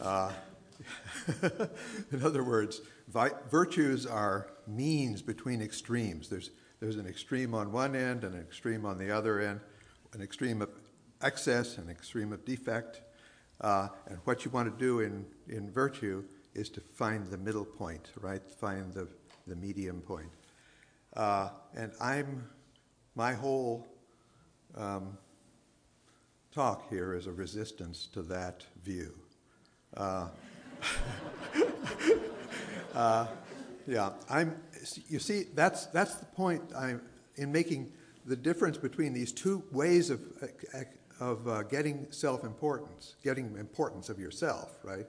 Uh, 0.00 0.32
in 2.12 2.22
other 2.22 2.42
words, 2.42 2.80
vi- 3.08 3.30
virtues 3.50 4.06
are 4.06 4.48
means 4.66 5.20
between 5.20 5.60
extremes. 5.60 6.28
There's, 6.28 6.50
there's 6.80 6.96
an 6.96 7.06
extreme 7.06 7.54
on 7.54 7.70
one 7.70 7.94
end 7.94 8.24
and 8.24 8.34
an 8.34 8.40
extreme 8.40 8.86
on 8.86 8.96
the 8.96 9.10
other 9.10 9.40
end, 9.40 9.60
an 10.14 10.22
extreme 10.22 10.62
of 10.62 10.70
excess, 11.22 11.76
an 11.76 11.90
extreme 11.90 12.32
of 12.32 12.44
defect. 12.44 13.02
Uh, 13.60 13.88
and 14.06 14.18
what 14.24 14.44
you 14.44 14.50
want 14.50 14.70
to 14.70 14.84
do 14.84 15.00
in, 15.00 15.26
in 15.48 15.70
virtue 15.70 16.24
is 16.54 16.68
to 16.70 16.80
find 16.80 17.26
the 17.26 17.38
middle 17.38 17.64
point, 17.64 18.10
right? 18.20 18.42
Find 18.50 18.92
the, 18.92 19.06
the 19.46 19.56
medium 19.56 20.00
point. 20.00 20.30
Uh, 21.14 21.50
and 21.76 21.92
I'm, 22.00 22.48
my 23.14 23.34
whole 23.34 23.86
um, 24.76 25.18
talk 26.54 26.88
here 26.88 27.14
is 27.14 27.26
a 27.26 27.32
resistance 27.32 28.08
to 28.12 28.22
that 28.22 28.64
view. 28.82 29.12
Uh, 29.96 30.28
uh, 32.94 33.26
yeah, 33.86 34.10
I'm. 34.28 34.56
You 35.08 35.18
see, 35.18 35.44
that's 35.54 35.86
that's 35.86 36.14
the 36.14 36.24
point. 36.26 36.62
I'm 36.76 37.02
in 37.36 37.52
making 37.52 37.92
the 38.24 38.36
difference 38.36 38.78
between 38.78 39.12
these 39.12 39.32
two 39.32 39.62
ways 39.72 40.10
of 40.10 40.20
of 41.20 41.46
uh, 41.46 41.62
getting 41.64 42.06
self-importance, 42.10 43.16
getting 43.22 43.56
importance 43.58 44.08
of 44.08 44.18
yourself. 44.18 44.78
Right? 44.82 45.06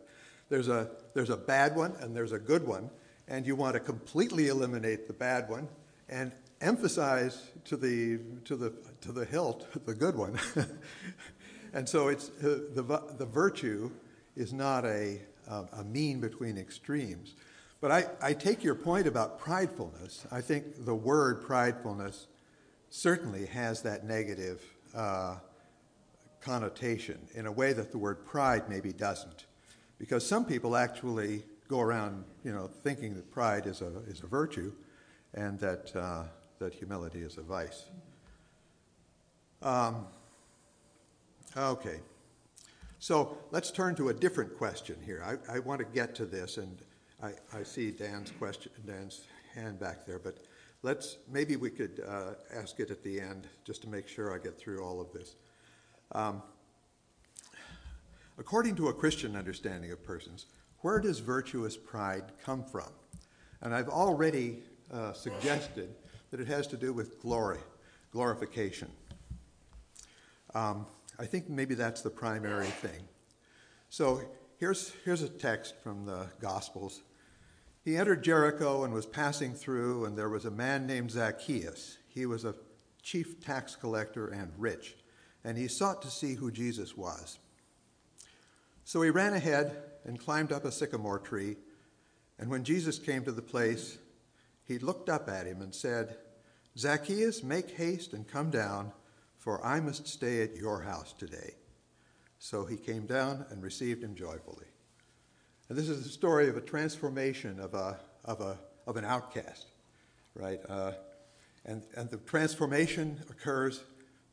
There's 0.49 0.67
a 0.67 0.91
there's 1.13 1.29
a 1.29 1.37
bad 1.37 1.75
one 1.75 1.95
and 2.01 2.15
there's 2.15 2.33
a 2.33 2.39
good 2.39 2.67
one, 2.67 2.89
and 3.27 3.47
you 3.47 3.55
want 3.55 3.75
to 3.75 3.79
completely 3.79 4.49
eliminate 4.49 5.07
the 5.07 5.13
bad 5.13 5.49
one 5.49 5.69
and 6.09 6.31
emphasize 6.63 7.51
to 7.65 7.77
the 7.77 8.19
to 8.45 8.55
the 8.55 8.73
to 9.01 9.11
the 9.11 9.25
hilt 9.25 9.67
the 9.85 9.93
good 9.93 10.15
one. 10.15 10.39
and 11.73 11.87
so 11.87 12.07
it's 12.07 12.29
uh, 12.43 12.59
the 12.73 13.15
the 13.17 13.25
virtue 13.25 13.91
is 14.35 14.53
not 14.53 14.85
a 14.85 15.19
a 15.47 15.83
mean 15.83 16.19
between 16.19 16.57
extremes. 16.57 17.35
But 17.81 17.91
I, 17.91 18.05
I 18.21 18.33
take 18.33 18.63
your 18.63 18.75
point 18.75 19.07
about 19.07 19.41
pridefulness. 19.41 20.25
I 20.31 20.39
think 20.39 20.85
the 20.85 20.95
word 20.95 21.43
pridefulness 21.43 22.27
certainly 22.89 23.45
has 23.47 23.81
that 23.81 24.05
negative 24.05 24.61
uh, 24.95 25.35
connotation 26.39 27.19
in 27.33 27.45
a 27.45 27.51
way 27.51 27.73
that 27.73 27.91
the 27.91 27.97
word 27.97 28.25
pride 28.25 28.69
maybe 28.69 28.93
doesn't. 28.93 29.47
Because 29.97 30.25
some 30.25 30.45
people 30.45 30.77
actually 30.77 31.43
go 31.67 31.81
around, 31.81 32.23
you 32.43 32.53
know, 32.53 32.69
thinking 32.83 33.15
that 33.15 33.31
pride 33.31 33.67
is 33.67 33.81
a, 33.81 33.91
is 34.07 34.21
a 34.23 34.27
virtue 34.27 34.71
and 35.33 35.59
that, 35.59 35.93
uh, 35.95 36.23
that 36.63 36.73
humility 36.73 37.19
is 37.19 37.37
a 37.37 37.41
vice. 37.41 37.85
Um, 39.61 40.07
okay. 41.57 41.99
So 42.99 43.37
let's 43.51 43.69
turn 43.69 43.95
to 43.95 44.07
a 44.09 44.13
different 44.13 44.57
question 44.57 44.95
here. 45.05 45.21
I, 45.25 45.55
I 45.55 45.59
want 45.59 45.79
to 45.79 45.85
get 45.85 46.15
to 46.15 46.25
this, 46.25 46.55
and 46.57 46.77
I, 47.21 47.31
I, 47.53 47.63
see 47.63 47.91
Dan's 47.91 48.31
question, 48.31 48.71
Dan's 48.87 49.25
hand 49.53 49.77
back 49.77 50.05
there, 50.05 50.19
but 50.19 50.37
let's 50.83 51.17
maybe 51.29 51.57
we 51.57 51.69
could 51.69 52.01
uh, 52.07 52.35
ask 52.55 52.79
it 52.79 52.91
at 52.91 53.03
the 53.03 53.19
end 53.19 53.47
just 53.65 53.81
to 53.81 53.89
make 53.89 54.07
sure 54.07 54.33
I 54.33 54.37
get 54.37 54.57
through 54.57 54.81
all 54.81 55.01
of 55.01 55.11
this. 55.11 55.35
Um, 56.13 56.41
according 58.37 58.75
to 58.77 58.87
a 58.87 58.93
Christian 58.93 59.35
understanding 59.35 59.91
of 59.91 60.01
persons, 60.01 60.45
where 60.79 61.01
does 61.01 61.19
virtuous 61.19 61.75
pride 61.75 62.23
come 62.41 62.63
from? 62.63 62.89
And 63.61 63.75
I've 63.75 63.89
already 63.89 64.59
uh, 64.93 65.11
suggested 65.11 65.93
that 66.33 66.39
it 66.39 66.47
has 66.47 66.65
to 66.65 66.77
do 66.77 66.91
with 66.91 67.21
glory, 67.21 67.59
glorification. 68.11 68.89
Um, 70.55 70.87
I 71.19 71.27
think 71.27 71.47
maybe 71.47 71.75
that's 71.75 72.01
the 72.01 72.09
primary 72.09 72.65
thing. 72.65 73.03
So 73.91 74.23
here's, 74.57 74.93
here's 75.05 75.21
a 75.21 75.29
text 75.29 75.75
from 75.83 76.07
the 76.07 76.25
Gospels. 76.41 77.03
He 77.85 77.97
entered 77.97 78.23
Jericho 78.23 78.83
and 78.83 78.91
was 78.91 79.05
passing 79.05 79.53
through, 79.53 80.05
and 80.05 80.17
there 80.17 80.29
was 80.29 80.45
a 80.45 80.49
man 80.49 80.87
named 80.87 81.11
Zacchaeus. 81.11 81.99
He 82.07 82.25
was 82.25 82.45
a 82.45 82.55
chief 83.03 83.39
tax 83.39 83.75
collector 83.75 84.29
and 84.29 84.51
rich, 84.57 84.95
and 85.43 85.55
he 85.55 85.67
sought 85.67 86.01
to 86.01 86.09
see 86.09 86.33
who 86.33 86.49
Jesus 86.49 86.97
was. 86.97 87.37
So 88.85 89.03
he 89.03 89.11
ran 89.11 89.35
ahead 89.35 89.83
and 90.03 90.19
climbed 90.19 90.51
up 90.51 90.65
a 90.65 90.71
sycamore 90.71 91.19
tree, 91.19 91.57
and 92.39 92.49
when 92.49 92.63
Jesus 92.63 92.97
came 92.97 93.23
to 93.23 93.31
the 93.31 93.43
place, 93.43 93.99
he 94.67 94.79
looked 94.79 95.09
up 95.09 95.29
at 95.29 95.45
him 95.45 95.61
and 95.61 95.73
said, 95.73 96.17
Zacchaeus, 96.77 97.43
make 97.43 97.71
haste 97.71 98.13
and 98.13 98.27
come 98.27 98.49
down 98.49 98.91
for 99.43 99.61
I 99.65 99.81
must 99.81 100.07
stay 100.07 100.41
at 100.41 100.55
your 100.55 100.83
house 100.83 101.11
today. 101.11 101.55
So 102.39 102.63
he 102.63 102.77
came 102.77 103.05
down 103.05 103.45
and 103.49 103.61
received 103.61 104.01
him 104.01 104.15
joyfully. 104.15 104.67
And 105.67 105.77
this 105.77 105.89
is 105.89 106.03
the 106.03 106.09
story 106.09 106.47
of 106.47 106.55
a 106.55 106.61
transformation 106.61 107.59
of, 107.59 107.73
a, 107.73 107.99
of, 108.23 108.39
a, 108.39 108.57
of 108.87 108.95
an 108.95 109.03
outcast, 109.03 109.67
right? 110.33 110.61
Uh, 110.69 110.93
and, 111.65 111.83
and 111.97 112.09
the 112.09 112.17
transformation 112.17 113.19
occurs 113.29 113.83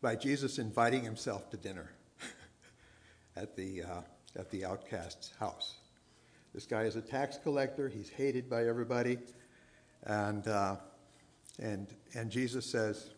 by 0.00 0.14
Jesus 0.14 0.60
inviting 0.60 1.02
himself 1.02 1.50
to 1.50 1.56
dinner 1.56 1.90
at, 3.36 3.56
the, 3.56 3.82
uh, 3.82 4.00
at 4.38 4.48
the 4.52 4.64
outcast's 4.64 5.32
house. 5.40 5.74
This 6.54 6.66
guy 6.66 6.82
is 6.82 6.94
a 6.94 7.02
tax 7.02 7.36
collector, 7.36 7.88
he's 7.88 8.10
hated 8.10 8.48
by 8.48 8.68
everybody. 8.68 9.18
And, 10.04 10.46
uh, 10.48 10.76
and, 11.58 11.86
and 12.14 12.30
Jesus 12.30 12.66
says, 12.66 13.10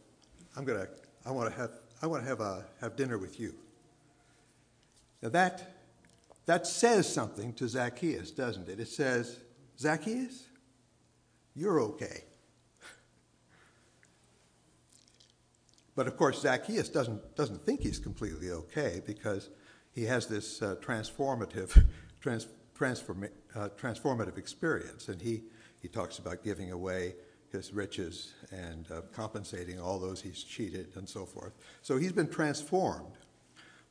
I'm 0.56 0.64
gonna, 0.64 0.88
I 1.24 1.30
want 1.30 1.50
to 1.50 1.56
have, 1.60 1.70
I 2.02 2.06
want 2.06 2.22
to 2.22 2.28
have, 2.28 2.40
a, 2.40 2.64
have 2.80 2.96
dinner 2.96 3.18
with 3.18 3.38
you. 3.38 3.54
Now 5.22 5.28
that, 5.30 5.76
that 6.46 6.66
says 6.66 7.12
something 7.12 7.52
to 7.54 7.68
Zacchaeus, 7.68 8.30
doesn't 8.30 8.68
it? 8.68 8.80
It 8.80 8.88
says, 8.88 9.38
Zacchaeus, 9.78 10.46
you're 11.54 11.80
okay. 11.80 12.24
But 15.94 16.06
of 16.06 16.16
course, 16.16 16.40
Zacchaeus 16.40 16.88
doesn't, 16.88 17.36
doesn't 17.36 17.64
think 17.66 17.82
he's 17.82 17.98
completely 17.98 18.50
okay 18.50 19.02
because 19.04 19.50
he 19.92 20.04
has 20.04 20.26
this 20.26 20.62
uh, 20.62 20.76
transformative, 20.80 21.84
trans, 22.20 22.46
uh, 23.54 23.68
transformative 23.78 24.38
experience. 24.38 25.08
And 25.08 25.20
he, 25.20 25.42
he 25.82 25.88
talks 25.88 26.18
about 26.18 26.44
giving 26.44 26.70
away 26.70 27.14
his 27.50 27.74
riches 27.74 28.32
and 28.50 28.86
uh, 28.90 29.02
compensating 29.12 29.78
all 29.78 29.98
those 29.98 30.22
he's 30.22 30.42
cheated 30.42 30.88
and 30.94 31.06
so 31.08 31.26
forth. 31.26 31.52
So 31.82 31.98
he's 31.98 32.12
been 32.12 32.28
transformed, 32.28 33.18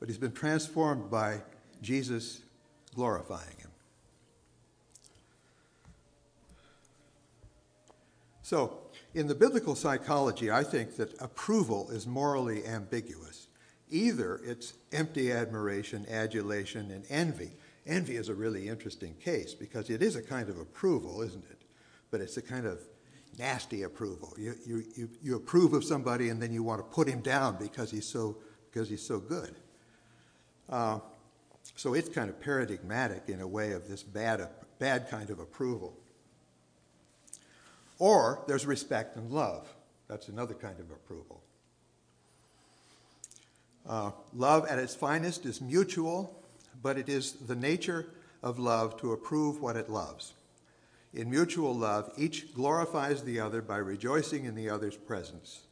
but 0.00 0.08
he's 0.08 0.18
been 0.18 0.32
transformed 0.32 1.10
by 1.10 1.42
Jesus 1.82 2.40
glorifying 2.94 3.56
him. 3.58 3.70
So, 8.42 8.78
in 9.14 9.28
the 9.28 9.34
biblical 9.34 9.74
psychology, 9.74 10.50
I 10.50 10.64
think 10.64 10.96
that 10.96 11.20
approval 11.20 11.90
is 11.90 12.06
morally 12.06 12.66
ambiguous. 12.66 13.46
Either 13.90 14.40
it's 14.44 14.74
empty 14.92 15.30
admiration, 15.30 16.06
adulation, 16.10 16.90
and 16.90 17.04
envy. 17.08 17.52
Envy 17.86 18.16
is 18.16 18.28
a 18.28 18.34
really 18.34 18.68
interesting 18.68 19.14
case 19.22 19.54
because 19.54 19.90
it 19.90 20.02
is 20.02 20.16
a 20.16 20.22
kind 20.22 20.48
of 20.48 20.58
approval, 20.58 21.22
isn't 21.22 21.44
it? 21.50 21.61
But 22.12 22.20
it's 22.20 22.36
a 22.36 22.42
kind 22.42 22.66
of 22.66 22.78
nasty 23.38 23.82
approval. 23.82 24.34
You, 24.38 24.54
you, 24.64 24.84
you, 24.94 25.08
you 25.22 25.36
approve 25.36 25.72
of 25.72 25.82
somebody 25.82 26.28
and 26.28 26.40
then 26.40 26.52
you 26.52 26.62
want 26.62 26.78
to 26.78 26.84
put 26.84 27.08
him 27.08 27.20
down 27.20 27.56
because 27.58 27.90
he's 27.90 28.06
so, 28.06 28.36
because 28.70 28.88
he's 28.88 29.04
so 29.04 29.18
good. 29.18 29.56
Uh, 30.68 31.00
so 31.74 31.94
it's 31.94 32.08
kind 32.08 32.30
of 32.30 32.40
paradigmatic 32.40 33.24
in 33.28 33.40
a 33.40 33.48
way 33.48 33.72
of 33.72 33.88
this 33.88 34.02
bad, 34.02 34.46
bad 34.78 35.08
kind 35.08 35.30
of 35.30 35.40
approval. 35.40 35.96
Or 37.98 38.44
there's 38.46 38.66
respect 38.66 39.16
and 39.16 39.30
love. 39.30 39.72
That's 40.08 40.28
another 40.28 40.54
kind 40.54 40.78
of 40.78 40.90
approval. 40.90 41.42
Uh, 43.88 44.10
love 44.34 44.66
at 44.68 44.78
its 44.78 44.94
finest 44.94 45.46
is 45.46 45.60
mutual, 45.60 46.42
but 46.82 46.98
it 46.98 47.08
is 47.08 47.32
the 47.32 47.56
nature 47.56 48.06
of 48.42 48.58
love 48.58 49.00
to 49.00 49.12
approve 49.12 49.60
what 49.60 49.76
it 49.76 49.88
loves. 49.88 50.34
In 51.14 51.28
mutual 51.28 51.74
love, 51.74 52.10
each 52.16 52.54
glorifies 52.54 53.22
the 53.22 53.38
other 53.40 53.60
by 53.60 53.76
rejoicing 53.76 54.46
in 54.46 54.54
the 54.54 54.70
other's 54.70 54.96
presence. 54.96 55.62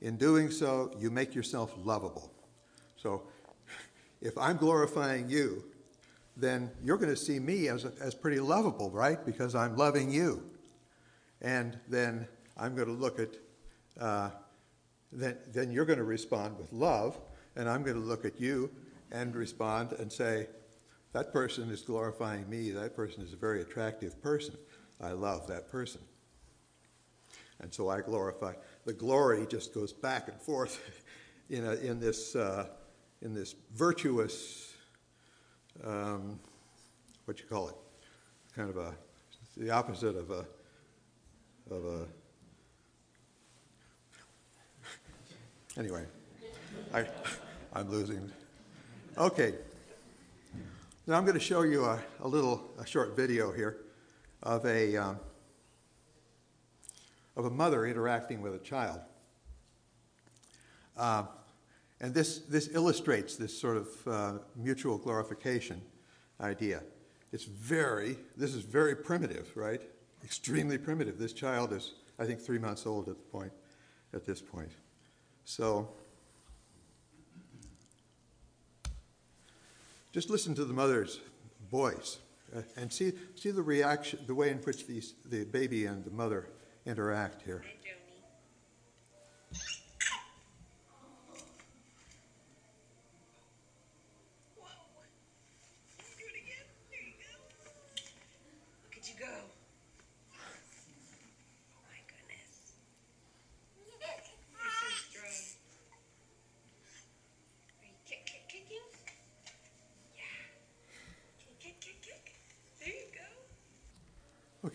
In 0.00 0.16
doing 0.16 0.50
so, 0.50 0.92
you 0.98 1.10
make 1.10 1.34
yourself 1.34 1.74
lovable. 1.76 2.32
So, 2.96 3.22
if 4.20 4.36
I'm 4.38 4.56
glorifying 4.56 5.28
you, 5.28 5.64
then 6.36 6.70
you're 6.82 6.98
going 6.98 7.10
to 7.10 7.16
see 7.16 7.38
me 7.38 7.68
as, 7.68 7.84
as 8.00 8.14
pretty 8.14 8.40
lovable, 8.40 8.90
right? 8.90 9.24
Because 9.24 9.54
I'm 9.54 9.76
loving 9.76 10.10
you. 10.10 10.42
And 11.40 11.78
then 11.88 12.28
I'm 12.56 12.74
going 12.74 12.88
to 12.88 12.94
look 12.94 13.18
at, 13.18 13.30
uh, 14.00 14.30
then, 15.12 15.36
then 15.52 15.72
you're 15.72 15.84
going 15.84 15.98
to 15.98 16.04
respond 16.04 16.58
with 16.58 16.72
love, 16.72 17.18
and 17.56 17.68
I'm 17.68 17.82
going 17.82 18.00
to 18.00 18.06
look 18.06 18.24
at 18.24 18.40
you 18.40 18.70
and 19.10 19.34
respond 19.34 19.92
and 19.92 20.12
say, 20.12 20.48
that 21.12 21.32
person 21.32 21.70
is 21.70 21.80
glorifying 21.80 22.48
me. 22.48 22.70
That 22.70 22.94
person 22.94 23.22
is 23.22 23.32
a 23.32 23.36
very 23.36 23.62
attractive 23.62 24.20
person. 24.22 24.54
I 25.00 25.12
love 25.12 25.46
that 25.48 25.70
person. 25.70 26.00
And 27.60 27.72
so 27.72 27.88
I 27.88 28.00
glorify. 28.00 28.54
The 28.84 28.92
glory 28.92 29.46
just 29.48 29.72
goes 29.74 29.92
back 29.92 30.28
and 30.28 30.40
forth 30.40 31.02
in, 31.50 31.64
a, 31.64 31.74
in, 31.74 32.00
this, 32.00 32.36
uh, 32.36 32.66
in 33.22 33.34
this 33.34 33.54
virtuous, 33.74 34.74
um, 35.84 36.38
what 37.24 37.38
you 37.38 37.46
call 37.46 37.68
it, 37.68 37.76
kind 38.54 38.70
of 38.70 38.76
a, 38.76 38.94
the 39.56 39.70
opposite 39.70 40.16
of 40.16 40.30
a, 40.30 40.44
of 41.70 41.84
a, 41.84 42.06
anyway, 45.78 46.04
I, 46.92 47.06
I'm 47.72 47.90
losing. 47.90 48.30
Okay. 49.16 49.54
Now 51.06 51.16
I'm 51.16 51.24
going 51.24 51.38
to 51.38 51.40
show 51.40 51.62
you 51.62 51.84
a, 51.84 52.00
a 52.20 52.28
little, 52.28 52.70
a 52.78 52.86
short 52.86 53.16
video 53.16 53.52
here 53.52 53.85
of 54.42 54.64
a, 54.66 54.96
um, 54.96 55.18
of 57.36 57.44
a 57.44 57.50
mother 57.50 57.86
interacting 57.86 58.42
with 58.42 58.54
a 58.54 58.58
child. 58.58 59.00
Uh, 60.96 61.24
and 62.00 62.12
this, 62.14 62.40
this 62.40 62.68
illustrates 62.74 63.36
this 63.36 63.58
sort 63.58 63.76
of 63.76 63.88
uh, 64.06 64.32
mutual 64.54 64.98
glorification 64.98 65.80
idea. 66.40 66.82
It's 67.32 67.44
very, 67.44 68.16
this 68.36 68.54
is 68.54 68.62
very 68.62 68.94
primitive, 68.94 69.50
right? 69.56 69.82
Extremely 70.24 70.78
primitive. 70.78 71.18
This 71.18 71.32
child 71.32 71.72
is, 71.72 71.94
I 72.18 72.24
think, 72.24 72.40
three 72.40 72.58
months 72.58 72.86
old 72.86 73.08
at 73.08 73.16
the 73.16 73.24
point, 73.24 73.52
at 74.14 74.24
this 74.24 74.40
point. 74.40 74.70
So, 75.44 75.88
just 80.12 80.30
listen 80.30 80.54
to 80.54 80.64
the 80.64 80.74
mother's 80.74 81.20
voice. 81.70 82.18
Uh, 82.54 82.62
and 82.76 82.92
see, 82.92 83.12
see 83.34 83.50
the 83.50 83.62
reaction, 83.62 84.18
the 84.26 84.34
way 84.34 84.50
in 84.50 84.58
which 84.58 84.86
these, 84.86 85.14
the 85.24 85.44
baby 85.44 85.86
and 85.86 86.04
the 86.04 86.10
mother 86.10 86.48
interact 86.86 87.42
here. 87.42 87.62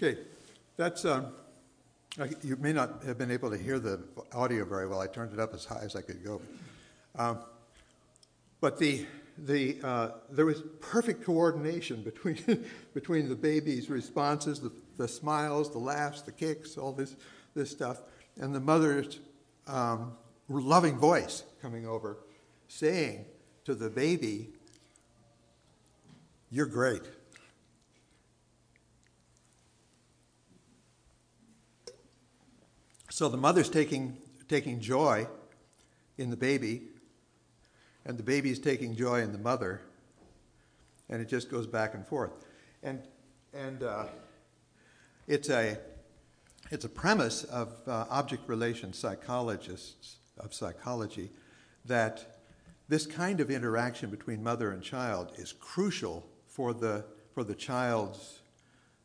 Okay, 0.03 0.17
that's, 0.81 1.05
um, 1.05 1.27
you 2.41 2.55
may 2.55 2.73
not 2.73 3.03
have 3.05 3.15
been 3.15 3.29
able 3.29 3.51
to 3.51 3.57
hear 3.57 3.77
the 3.77 4.03
audio 4.33 4.65
very 4.65 4.87
well. 4.87 4.99
I 4.99 5.05
turned 5.05 5.31
it 5.31 5.39
up 5.39 5.53
as 5.53 5.63
high 5.63 5.83
as 5.83 5.95
I 5.95 6.01
could 6.01 6.23
go. 6.25 6.41
Um, 7.15 7.37
but 8.61 8.79
the, 8.79 9.05
the, 9.37 9.77
uh, 9.83 10.09
there 10.31 10.47
was 10.47 10.63
perfect 10.79 11.23
coordination 11.23 12.01
between, 12.01 12.65
between 12.95 13.29
the 13.29 13.35
baby's 13.35 13.91
responses, 13.91 14.59
the, 14.59 14.71
the 14.97 15.07
smiles, 15.07 15.71
the 15.71 15.77
laughs, 15.77 16.23
the 16.23 16.31
kicks, 16.31 16.79
all 16.79 16.93
this, 16.93 17.15
this 17.53 17.69
stuff, 17.69 18.01
and 18.37 18.55
the 18.55 18.59
mother's 18.59 19.19
um, 19.67 20.13
loving 20.49 20.97
voice 20.97 21.43
coming 21.61 21.85
over, 21.85 22.17
saying 22.67 23.25
to 23.65 23.75
the 23.75 23.89
baby, 23.91 24.49
You're 26.49 26.65
great. 26.65 27.03
So 33.21 33.29
the 33.29 33.37
mother's 33.37 33.69
taking, 33.69 34.17
taking 34.47 34.79
joy 34.79 35.27
in 36.17 36.31
the 36.31 36.35
baby, 36.35 36.81
and 38.03 38.17
the 38.17 38.23
baby's 38.23 38.57
taking 38.57 38.95
joy 38.95 39.21
in 39.21 39.31
the 39.31 39.37
mother, 39.37 39.81
and 41.07 41.21
it 41.21 41.29
just 41.29 41.47
goes 41.47 41.67
back 41.67 41.93
and 41.93 42.03
forth. 42.07 42.31
And, 42.81 43.03
and 43.53 43.83
uh, 43.83 44.05
it's, 45.27 45.51
a, 45.51 45.77
it's 46.71 46.83
a 46.83 46.89
premise 46.89 47.43
of 47.43 47.75
uh, 47.85 48.05
object 48.09 48.49
relation 48.49 48.91
psychologists 48.91 50.15
of 50.39 50.51
psychology 50.51 51.29
that 51.85 52.39
this 52.89 53.05
kind 53.05 53.39
of 53.39 53.51
interaction 53.51 54.09
between 54.09 54.41
mother 54.41 54.71
and 54.71 54.81
child 54.81 55.31
is 55.35 55.53
crucial 55.53 56.27
for 56.47 56.73
the, 56.73 57.05
for 57.35 57.43
the 57.43 57.53
child's 57.53 58.39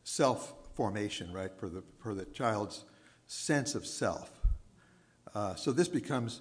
self 0.04 0.54
formation, 0.74 1.30
right? 1.34 1.50
For 1.58 1.68
the, 1.68 1.82
for 1.98 2.14
the 2.14 2.24
child's 2.24 2.86
sense 3.26 3.74
of 3.74 3.86
self. 3.86 4.30
Uh, 5.34 5.54
so 5.54 5.72
this 5.72 5.88
becomes 5.88 6.40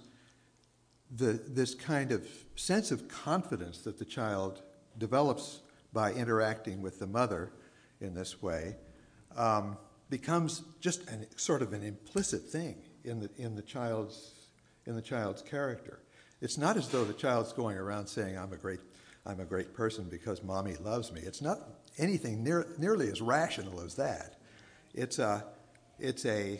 the, 1.15 1.39
this 1.47 1.75
kind 1.75 2.11
of 2.11 2.27
sense 2.55 2.91
of 2.91 3.07
confidence 3.07 3.79
that 3.79 3.99
the 3.99 4.05
child 4.05 4.61
develops 4.97 5.59
by 5.93 6.11
interacting 6.13 6.81
with 6.81 6.99
the 6.99 7.07
mother 7.07 7.51
in 8.01 8.13
this 8.13 8.41
way 8.41 8.75
um, 9.35 9.77
becomes 10.09 10.63
just 10.79 11.07
an, 11.09 11.25
sort 11.35 11.61
of 11.61 11.73
an 11.73 11.83
implicit 11.83 12.41
thing 12.43 12.75
in 13.03 13.19
the, 13.19 13.29
in, 13.37 13.55
the 13.55 13.61
child's, 13.61 14.33
in 14.85 14.95
the 14.95 15.01
child's 15.01 15.41
character. 15.41 15.99
It's 16.41 16.57
not 16.57 16.77
as 16.77 16.89
though 16.89 17.03
the 17.03 17.13
child's 17.13 17.53
going 17.53 17.77
around 17.77 18.07
saying, 18.07 18.37
I'm 18.37 18.53
a 18.53 18.57
great, 18.57 18.79
I'm 19.25 19.39
a 19.39 19.45
great 19.45 19.73
person 19.73 20.05
because 20.09 20.43
mommy 20.43 20.75
loves 20.75 21.11
me. 21.11 21.21
It's 21.21 21.41
not 21.41 21.59
anything 21.97 22.43
near, 22.43 22.67
nearly 22.77 23.09
as 23.09 23.21
rational 23.21 23.81
as 23.81 23.95
that. 23.95 24.39
It's, 24.93 25.19
a, 25.19 25.45
it's, 25.99 26.25
a, 26.25 26.59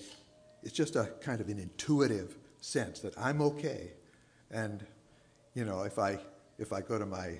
it's 0.63 0.73
just 0.73 0.95
a 0.95 1.11
kind 1.21 1.41
of 1.41 1.49
an 1.49 1.59
intuitive 1.59 2.37
sense 2.61 2.99
that 3.01 3.17
I'm 3.17 3.41
okay. 3.41 3.91
And, 4.51 4.85
you 5.53 5.65
know, 5.65 5.83
if 5.83 5.99
I, 5.99 6.19
if 6.57 6.73
I 6.73 6.81
go 6.81 6.97
to 6.97 7.05
my 7.05 7.39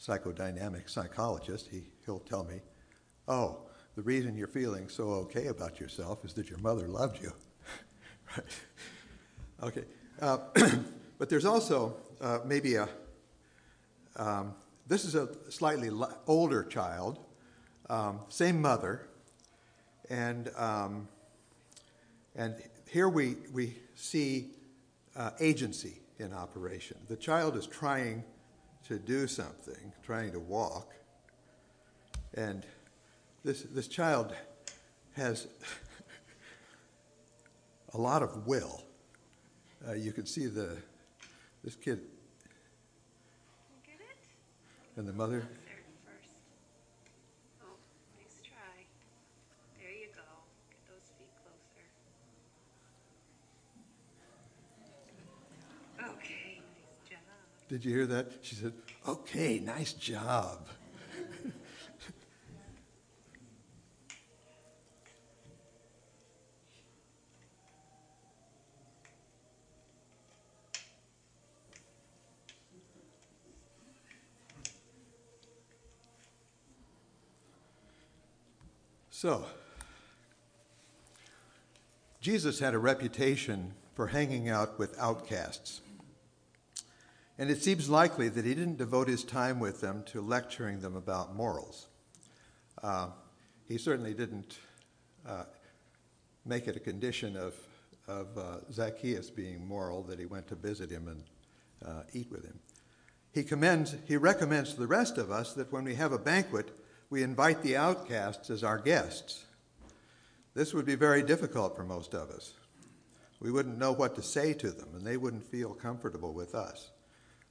psychodynamic 0.00 0.88
psychologist, 0.88 1.68
he, 1.70 1.82
he'll 2.04 2.20
tell 2.20 2.44
me, 2.44 2.60
oh, 3.26 3.58
the 3.96 4.02
reason 4.02 4.36
you're 4.36 4.46
feeling 4.46 4.88
so 4.88 5.08
okay 5.10 5.46
about 5.46 5.80
yourself 5.80 6.24
is 6.24 6.32
that 6.34 6.48
your 6.48 6.58
mother 6.58 6.86
loved 6.86 7.20
you. 7.20 7.32
right? 8.36 8.46
Okay. 9.62 9.84
Uh, 10.20 10.38
but 11.18 11.28
there's 11.28 11.44
also 11.44 11.96
uh, 12.20 12.38
maybe 12.44 12.76
a, 12.76 12.88
um, 14.16 14.54
this 14.86 15.04
is 15.04 15.14
a 15.14 15.28
slightly 15.50 15.90
older 16.26 16.62
child, 16.64 17.18
um, 17.90 18.20
same 18.28 18.62
mother, 18.62 19.07
and, 20.10 20.50
um, 20.56 21.08
and 22.34 22.54
here 22.88 23.08
we, 23.08 23.36
we 23.52 23.76
see 23.94 24.50
uh, 25.16 25.30
agency 25.40 26.00
in 26.18 26.32
operation. 26.32 26.96
The 27.08 27.16
child 27.16 27.56
is 27.56 27.66
trying 27.66 28.24
to 28.86 28.98
do 28.98 29.26
something, 29.26 29.92
trying 30.02 30.32
to 30.32 30.40
walk, 30.40 30.94
and 32.34 32.64
this, 33.44 33.62
this 33.62 33.88
child 33.88 34.34
has 35.12 35.48
a 37.94 37.98
lot 37.98 38.22
of 38.22 38.46
will. 38.46 38.82
Uh, 39.86 39.92
you 39.92 40.12
can 40.12 40.26
see 40.26 40.46
the 40.46 40.76
this 41.64 41.74
kid 41.76 42.00
and 44.98 45.06
the 45.06 45.12
mother. 45.12 45.46
Oh, 47.62 47.66
nice 48.18 48.42
try. 48.42 48.82
There 49.78 49.94
you 49.94 50.08
go. 50.10 50.26
Get 50.70 50.82
those 50.90 51.06
feet 51.14 51.30
closer. 51.38 51.86
Okay, 56.16 56.58
nice 56.58 57.08
job. 57.08 57.20
Did 57.68 57.84
you 57.84 57.92
hear 57.94 58.06
that? 58.06 58.32
She 58.40 58.54
said, 58.54 58.72
"Okay, 59.06 59.58
nice 59.58 59.92
job." 59.92 60.66
So, 79.10 79.44
Jesus 82.20 82.60
had 82.60 82.72
a 82.72 82.78
reputation 82.78 83.74
for 83.94 84.06
hanging 84.06 84.48
out 84.48 84.78
with 84.78 84.96
outcasts. 84.96 85.80
And 87.38 87.50
it 87.50 87.62
seems 87.62 87.88
likely 87.88 88.28
that 88.28 88.44
he 88.44 88.54
didn't 88.54 88.78
devote 88.78 89.06
his 89.06 89.22
time 89.22 89.60
with 89.60 89.80
them 89.80 90.02
to 90.06 90.20
lecturing 90.20 90.80
them 90.80 90.96
about 90.96 91.36
morals. 91.36 91.86
Uh, 92.82 93.10
he 93.68 93.78
certainly 93.78 94.12
didn't 94.12 94.58
uh, 95.26 95.44
make 96.44 96.66
it 96.66 96.76
a 96.76 96.80
condition 96.80 97.36
of, 97.36 97.54
of 98.08 98.36
uh, 98.36 98.70
Zacchaeus 98.72 99.30
being 99.30 99.66
moral 99.66 100.02
that 100.04 100.18
he 100.18 100.26
went 100.26 100.48
to 100.48 100.56
visit 100.56 100.90
him 100.90 101.06
and 101.06 101.22
uh, 101.84 102.02
eat 102.12 102.30
with 102.30 102.44
him. 102.44 102.58
He 103.32 103.44
commends, 103.44 103.94
he 104.06 104.16
recommends 104.16 104.74
to 104.74 104.80
the 104.80 104.86
rest 104.88 105.16
of 105.16 105.30
us 105.30 105.52
that 105.54 105.70
when 105.70 105.84
we 105.84 105.94
have 105.94 106.12
a 106.12 106.18
banquet, 106.18 106.76
we 107.08 107.22
invite 107.22 107.62
the 107.62 107.76
outcasts 107.76 108.50
as 108.50 108.64
our 108.64 108.78
guests. 108.78 109.44
This 110.54 110.74
would 110.74 110.86
be 110.86 110.96
very 110.96 111.22
difficult 111.22 111.76
for 111.76 111.84
most 111.84 112.14
of 112.14 112.30
us. 112.30 112.54
We 113.38 113.52
wouldn't 113.52 113.78
know 113.78 113.92
what 113.92 114.16
to 114.16 114.22
say 114.22 114.54
to 114.54 114.72
them, 114.72 114.88
and 114.96 115.06
they 115.06 115.16
wouldn't 115.16 115.44
feel 115.44 115.72
comfortable 115.72 116.32
with 116.32 116.54
us. 116.56 116.90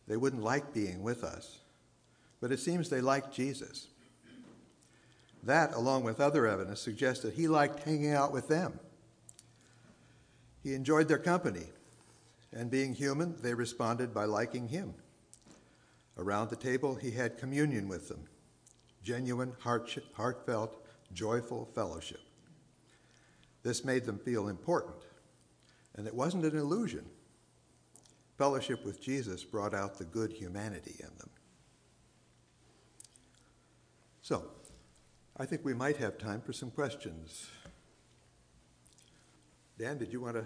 They 0.08 0.18
wouldn't 0.18 0.44
like 0.44 0.74
being 0.74 1.04
with 1.04 1.24
us. 1.24 1.60
But 2.40 2.52
it 2.52 2.60
seems 2.60 2.90
they 2.90 3.02
liked 3.02 3.34
Jesus. 3.34 3.88
That, 5.44 5.74
along 5.74 6.04
with 6.04 6.20
other 6.20 6.48
evidence, 6.48 6.82
suggests 6.82 7.24
that 7.24 7.34
he 7.34 7.48
liked 7.48 7.84
hanging 7.84 8.14
out 8.14 8.32
with 8.32 8.48
them. 8.48 8.80
He 10.64 10.74
enjoyed 10.74 11.08
their 11.08 11.18
company, 11.18 11.66
and 12.54 12.72
being 12.72 12.94
human, 12.94 13.36
they 13.42 13.54
responded 13.54 14.14
by 14.14 14.26
liking 14.26 14.68
him. 14.68 14.94
Around 16.18 16.50
the 16.50 16.56
table, 16.56 16.96
he 16.96 17.12
had 17.12 17.38
communion 17.38 17.88
with 17.88 18.08
them 18.10 18.28
genuine, 19.04 19.54
heartfelt, 19.62 20.86
joyful 21.14 21.70
fellowship. 21.74 22.20
This 23.64 23.86
made 23.86 24.04
them 24.04 24.20
feel 24.20 24.50
important, 24.50 24.98
and 25.96 26.08
it 26.08 26.14
wasn't 26.14 26.44
an 26.44 26.58
illusion. 26.58 27.06
Fellowship 28.38 28.86
with 28.86 29.02
Jesus 29.02 29.44
brought 29.44 29.74
out 29.74 29.98
the 29.98 30.06
good 30.06 30.32
humanity 30.32 30.96
in 31.00 31.10
them. 31.18 31.30
So, 34.22 34.46
I 35.38 35.46
think 35.46 35.66
we 35.66 35.74
might 35.74 35.98
have 35.98 36.18
time 36.18 36.42
for 36.42 36.54
some 36.54 36.70
questions. 36.70 37.50
Dan, 39.80 39.98
did 39.98 40.14
you 40.14 40.22
want 40.22 40.36
to? 40.36 40.46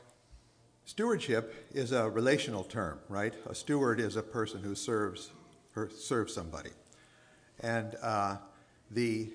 stewardship 0.91 1.69
is 1.73 1.93
a 1.93 2.09
relational 2.09 2.65
term, 2.65 2.99
right? 3.07 3.33
A 3.49 3.55
steward 3.55 4.01
is 4.01 4.17
a 4.17 4.21
person 4.21 4.61
who 4.61 4.75
serves 4.75 5.31
serves 5.95 6.33
somebody, 6.33 6.71
and 7.61 7.95
uh, 8.01 8.35
the, 8.91 9.31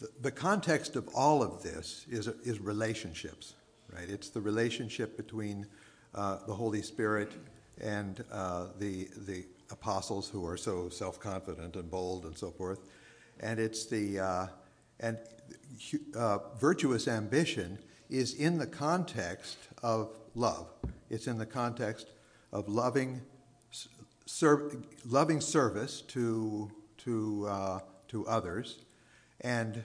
the, 0.00 0.08
the 0.22 0.30
context 0.30 0.96
of 0.96 1.10
all 1.14 1.42
of 1.42 1.62
this 1.62 2.06
is 2.08 2.28
is 2.42 2.58
relationships, 2.58 3.52
right? 3.92 4.08
It's 4.08 4.30
the 4.30 4.40
relationship 4.40 5.18
between 5.18 5.66
uh, 6.14 6.38
the 6.46 6.54
Holy 6.54 6.80
Spirit 6.80 7.32
and 7.82 8.24
uh, 8.32 8.68
the 8.78 9.08
the 9.26 9.44
apostles 9.70 10.30
who 10.30 10.46
are 10.46 10.56
so 10.56 10.88
self 10.88 11.20
confident 11.20 11.76
and 11.76 11.90
bold 11.90 12.24
and 12.24 12.34
so 12.36 12.50
forth, 12.50 12.80
and 13.40 13.60
it's 13.60 13.84
the 13.84 14.20
uh, 14.20 14.46
and 15.00 15.18
uh, 16.16 16.38
virtuous 16.58 17.08
ambition 17.08 17.78
is 18.08 18.34
in 18.34 18.58
the 18.58 18.66
context 18.66 19.58
of 19.82 20.10
love. 20.34 20.68
It's 21.10 21.26
in 21.26 21.38
the 21.38 21.46
context 21.46 22.08
of 22.52 22.68
loving, 22.68 23.22
ser- 24.26 24.72
loving 25.04 25.40
service 25.40 26.02
to, 26.02 26.70
to, 26.98 27.46
uh, 27.48 27.80
to 28.08 28.26
others, 28.26 28.84
and 29.40 29.82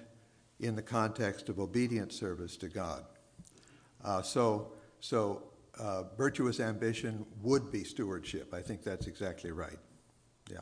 in 0.60 0.76
the 0.76 0.82
context 0.82 1.50
of 1.50 1.60
obedient 1.60 2.14
service 2.14 2.56
to 2.58 2.68
God. 2.68 3.04
Uh, 4.04 4.22
so, 4.22 4.72
so 5.00 5.44
uh, 5.80 6.04
virtuous 6.18 6.60
ambition 6.60 7.26
would 7.42 7.72
be 7.72 7.84
stewardship. 7.84 8.54
I 8.54 8.62
think 8.62 8.84
that's 8.84 9.08
exactly 9.08 9.52
right. 9.52 9.78
Yeah. 10.50 10.58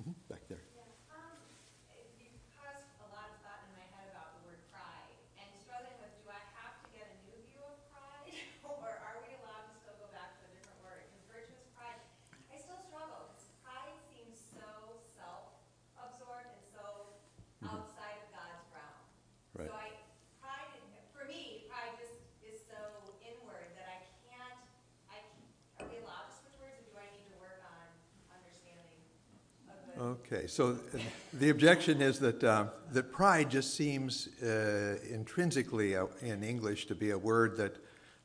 Mm-hmm. 0.00 0.12
Back 0.28 0.40
there. 0.48 0.58
Okay, 30.32 30.46
so 30.46 30.78
the 31.32 31.48
objection 31.48 32.00
is 32.00 32.20
that, 32.20 32.44
uh, 32.44 32.66
that 32.92 33.10
pride 33.10 33.50
just 33.50 33.74
seems 33.74 34.28
uh, 34.40 34.96
intrinsically 35.10 35.96
uh, 35.96 36.06
in 36.20 36.44
English 36.44 36.86
to 36.86 36.94
be 36.94 37.10
a 37.10 37.18
word 37.18 37.56
that, 37.56 37.74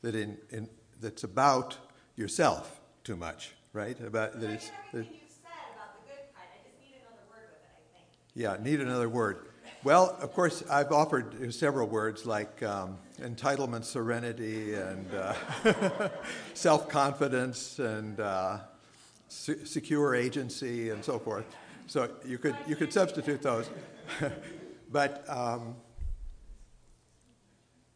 that 0.03 0.14
in, 0.14 0.38
in, 0.51 0.70
that's 1.01 1.24
about 1.24 1.78
yourself 2.16 2.80
too 3.03 3.16
much, 3.16 3.53
right? 3.74 3.99
About 3.99 4.39
that 4.39 4.51
it's, 4.51 4.68
that, 4.68 4.76
everything 4.89 5.14
you've 5.20 5.32
said 5.32 5.51
about 5.74 5.95
the 5.95 6.12
good 6.12 6.36
kind, 6.36 6.47
I 6.53 6.62
just 6.64 6.80
need 6.80 6.93
another 7.01 7.24
word 7.32 7.49
with 7.49 7.64
it, 7.64 7.74
I 7.74 7.97
think. 7.97 8.08
yeah, 8.36 8.64
need 8.64 8.82
another 8.82 9.10
word. 9.10 9.47
Well, 9.84 10.16
of 10.22 10.32
course, 10.32 10.64
I've 10.70 10.91
offered 10.91 11.56
several 11.56 11.88
words 11.88 12.24
like 12.28 12.62
um, 12.62 12.99
entitlement, 13.20 13.84
serenity, 13.84 14.76
and 14.76 15.08
uh, 15.12 16.10
self 16.53 16.88
confidence, 16.88 17.80
and 17.80 18.20
uh, 18.20 18.60
se- 19.28 19.66
secure 19.66 20.14
agency, 20.14 20.91
and 20.91 21.03
so 21.03 21.18
forth. 21.18 21.45
So 21.88 22.09
you 22.25 22.38
could, 22.38 22.55
you 22.67 22.75
could 22.75 22.91
substitute 22.91 23.41
those. 23.41 23.69
but 24.91 25.23
um, 25.29 25.75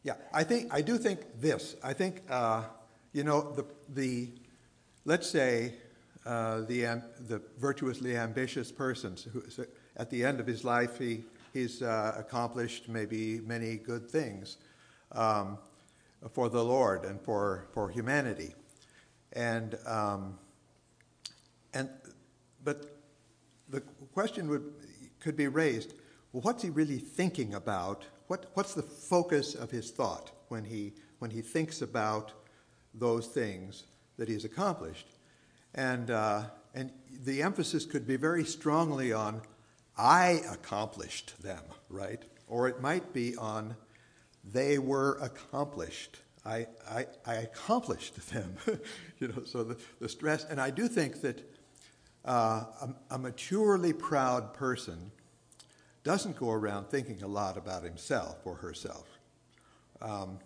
yeah, 0.02 0.14
I 0.32 0.44
think 0.44 0.72
I 0.72 0.80
do 0.80 0.96
think 0.96 1.20
this. 1.40 1.76
I 1.82 1.92
think 1.92 2.22
uh, 2.30 2.64
you 3.12 3.24
know 3.24 3.52
the 3.52 3.66
the 3.88 4.28
let's 5.04 5.28
say 5.28 5.74
uh, 6.24 6.62
the 6.62 6.86
am- 6.86 7.02
the 7.28 7.42
virtuously 7.58 8.16
ambitious 8.16 8.72
person 8.72 9.16
who 9.32 9.48
so 9.50 9.64
at 9.96 10.08
the 10.10 10.24
end 10.24 10.40
of 10.40 10.46
his 10.46 10.64
life 10.64 10.98
he 10.98 11.24
he's 11.52 11.82
uh, 11.82 12.14
accomplished 12.16 12.88
maybe 12.88 13.40
many 13.40 13.76
good 13.76 14.10
things 14.10 14.56
um, 15.12 15.58
for 16.32 16.48
the 16.48 16.64
Lord 16.64 17.04
and 17.04 17.20
for 17.20 17.66
for 17.72 17.90
humanity, 17.90 18.54
and 19.34 19.76
um, 19.86 20.38
and 21.74 21.90
but 22.64 22.99
the 23.70 23.80
question 24.12 24.48
would 24.48 24.72
could 25.20 25.36
be 25.36 25.48
raised 25.48 25.94
well, 26.32 26.42
what's 26.42 26.62
he 26.62 26.70
really 26.70 26.98
thinking 26.98 27.54
about? 27.54 28.04
What, 28.28 28.46
what's 28.54 28.74
the 28.74 28.82
focus 28.82 29.54
of 29.54 29.70
his 29.70 29.90
thought 29.90 30.30
when 30.48 30.64
he, 30.64 30.92
when 31.18 31.30
he 31.30 31.40
thinks 31.40 31.82
about 31.82 32.32
those 32.94 33.26
things 33.26 33.84
that 34.16 34.28
he's 34.28 34.44
accomplished? 34.44 35.08
And, 35.74 36.10
uh, 36.10 36.44
and 36.72 36.92
the 37.24 37.42
emphasis 37.42 37.84
could 37.84 38.06
be 38.06 38.16
very 38.16 38.44
strongly 38.44 39.12
on, 39.12 39.42
I 39.98 40.42
accomplished 40.50 41.42
them, 41.42 41.62
right? 41.88 42.22
Or 42.46 42.68
it 42.68 42.80
might 42.80 43.12
be 43.12 43.36
on, 43.36 43.74
they 44.44 44.78
were 44.78 45.18
accomplished. 45.20 46.18
I, 46.46 46.68
I, 46.88 47.06
I 47.26 47.34
accomplished 47.34 48.30
them. 48.32 48.54
you 49.18 49.28
know, 49.28 49.42
so 49.44 49.64
the, 49.64 49.76
the 50.00 50.08
stress, 50.08 50.44
and 50.44 50.60
I 50.60 50.70
do 50.70 50.86
think 50.86 51.22
that 51.22 51.49
uh, 52.24 52.64
a, 52.80 52.94
a 53.12 53.18
maturely 53.18 53.92
proud 53.92 54.54
person 54.54 55.10
doesn't 56.02 56.36
go 56.36 56.50
around 56.50 56.86
thinking 56.88 57.22
a 57.22 57.26
lot 57.26 57.56
about 57.56 57.82
himself 57.82 58.38
or 58.44 58.56
herself. 58.56 59.06
Um, 60.00 60.38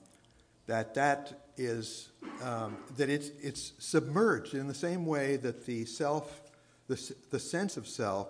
that 0.66 0.94
that 0.94 1.46
is 1.56 2.08
um, 2.42 2.76
that 2.96 3.08
it's 3.08 3.30
it's 3.42 3.72
submerged 3.78 4.54
in 4.54 4.66
the 4.66 4.74
same 4.74 5.06
way 5.06 5.36
that 5.36 5.66
the 5.66 5.84
self, 5.84 6.42
the 6.88 7.14
the 7.30 7.38
sense 7.38 7.76
of 7.76 7.86
self 7.86 8.28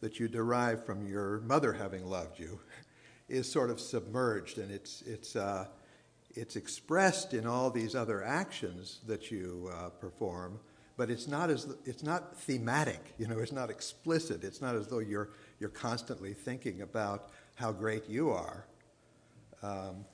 that 0.00 0.18
you 0.18 0.28
derive 0.28 0.84
from 0.84 1.06
your 1.06 1.40
mother 1.40 1.72
having 1.72 2.06
loved 2.06 2.38
you, 2.38 2.58
is 3.28 3.50
sort 3.50 3.70
of 3.70 3.80
submerged 3.80 4.58
and 4.58 4.70
it's 4.70 5.02
it's. 5.02 5.36
Uh, 5.36 5.66
it's 6.36 6.56
expressed 6.56 7.32
in 7.32 7.46
all 7.46 7.70
these 7.70 7.94
other 7.94 8.22
actions 8.22 9.00
that 9.06 9.30
you 9.30 9.70
uh, 9.72 9.90
perform, 9.90 10.58
but 10.96 11.10
it's 11.10 11.26
not 11.26 11.50
as 11.50 11.66
it's 11.84 12.02
not 12.02 12.36
thematic. 12.36 13.14
You 13.18 13.26
know, 13.26 13.38
it's 13.38 13.52
not 13.52 13.70
explicit. 13.70 14.44
It's 14.44 14.60
not 14.60 14.74
as 14.74 14.86
though 14.86 15.00
you're 15.00 15.30
you're 15.58 15.70
constantly 15.70 16.34
thinking 16.34 16.82
about 16.82 17.30
how 17.54 17.72
great 17.72 18.08
you 18.08 18.30
are. 18.30 18.66
Um, 19.62 20.04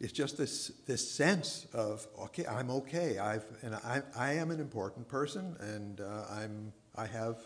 it's 0.00 0.12
just 0.12 0.38
this 0.38 0.68
this 0.86 1.08
sense 1.08 1.66
of 1.72 2.06
okay, 2.18 2.46
I'm 2.46 2.70
okay. 2.70 3.18
I've 3.18 3.44
and 3.62 3.74
I 3.74 4.02
I 4.16 4.32
am 4.34 4.50
an 4.50 4.60
important 4.60 5.08
person, 5.08 5.56
and 5.60 6.00
uh, 6.00 6.24
I'm 6.30 6.72
I 6.96 7.06
have 7.06 7.36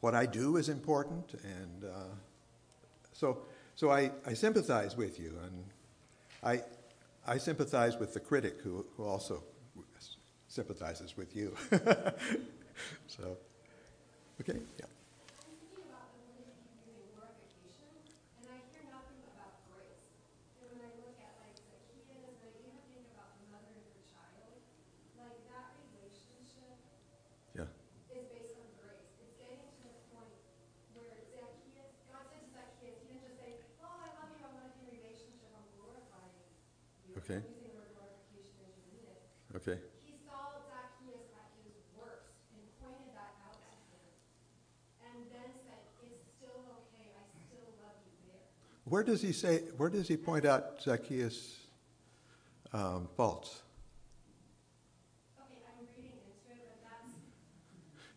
what 0.00 0.14
I 0.14 0.26
do 0.26 0.56
is 0.56 0.68
important, 0.68 1.34
and 1.44 1.84
uh, 1.84 2.14
so 3.12 3.38
so 3.74 3.90
I, 3.90 4.10
I 4.26 4.34
sympathize 4.34 4.96
with 4.96 5.18
you, 5.18 5.38
and 5.44 5.64
I 6.42 6.62
I 7.26 7.38
sympathize 7.38 7.96
with 7.96 8.14
the 8.14 8.20
critic 8.20 8.60
who, 8.62 8.84
who 8.96 9.04
also 9.04 9.42
sympathizes 10.54 11.18
with 11.18 11.34
you. 11.34 11.50
so, 13.10 13.34
okay, 14.38 14.62
yeah. 14.78 14.86
I'm 15.42 15.50
thinking 15.58 15.82
about 15.90 16.14
the 16.14 16.22
word 16.30 16.46
you 16.46 16.54
keep 16.54 16.78
using, 16.86 17.10
glorification, 17.10 17.90
and 18.38 18.46
I 18.54 18.62
hear 18.70 18.86
nothing 18.86 19.18
about 19.34 19.66
grace. 19.66 20.06
And 20.62 20.70
when 20.70 20.86
I 20.86 20.94
look 21.02 21.18
at 21.18 21.34
like 21.42 21.58
Zacchaeus, 21.58 22.38
and 22.38 22.38
I 22.38 22.54
even 22.54 22.78
think 22.86 23.02
about 23.10 23.34
the 23.34 23.50
mother 23.50 23.66
and 23.74 23.82
her 23.82 24.06
child, 24.06 24.62
like 25.18 25.34
that 25.50 25.74
relationship 25.90 26.78
Yeah. 27.58 27.66
is 28.14 28.30
based 28.30 28.54
on 28.54 28.70
grace. 28.78 29.10
It's 29.26 29.34
getting 29.34 29.58
to 29.58 29.82
the 29.90 29.98
point 30.14 30.38
where 30.94 31.18
Zacchaeus, 31.34 31.98
God 32.06 32.30
said 32.30 32.46
to 32.46 32.50
Zacchaeus, 32.54 32.94
he 33.02 33.10
didn't 33.10 33.26
just 33.26 33.42
say, 33.42 33.58
oh, 33.82 33.90
I 33.90 34.06
love 34.22 34.30
you, 34.30 34.38
I 34.38 34.54
want 34.54 34.70
to 34.70 34.74
be 34.78 34.86
in 34.86 34.94
a 34.94 35.02
relationship, 35.02 35.50
I'm 35.50 35.66
glorifying 35.82 36.30
you. 36.38 37.18
Okay. 37.18 37.42
I'm 37.42 37.50
using 37.50 37.74
the 37.74 37.74
word 37.74 37.90
glorification 37.98 38.54
as 38.62 38.70
you 38.78 38.86
mean 38.94 39.02
it. 39.10 39.18
Okay. 39.58 39.78
He 40.06 40.18
saw 40.26 40.50
Zacchaeus 40.66 41.30
at 41.38 41.46
his 41.62 41.78
worst 41.94 42.34
and 42.52 42.60
pointed 42.82 43.14
that 43.14 43.38
out 43.46 43.54
to 43.54 43.70
him. 43.94 44.02
And 45.06 45.16
then 45.30 45.46
said, 45.62 45.78
it's 46.02 46.26
still 46.34 46.58
okay, 46.82 47.14
I 47.14 47.22
still 47.46 47.70
love 47.78 48.02
you 48.02 48.12
there. 48.28 48.50
Where 48.94 49.02
does 49.02 49.22
he 49.22 49.32
say? 49.32 49.58
Where 49.76 49.90
does 49.90 50.06
he 50.06 50.16
point 50.16 50.44
out 50.44 50.80
Zacchaeus' 50.80 51.56
um, 52.72 53.08
faults? 53.16 53.62
Okay, 55.36 55.58
I'm 55.66 55.82
reading 55.98 56.12
into 56.14 56.54
it, 56.54 56.78
but 56.80 56.86
that's, 56.86 57.10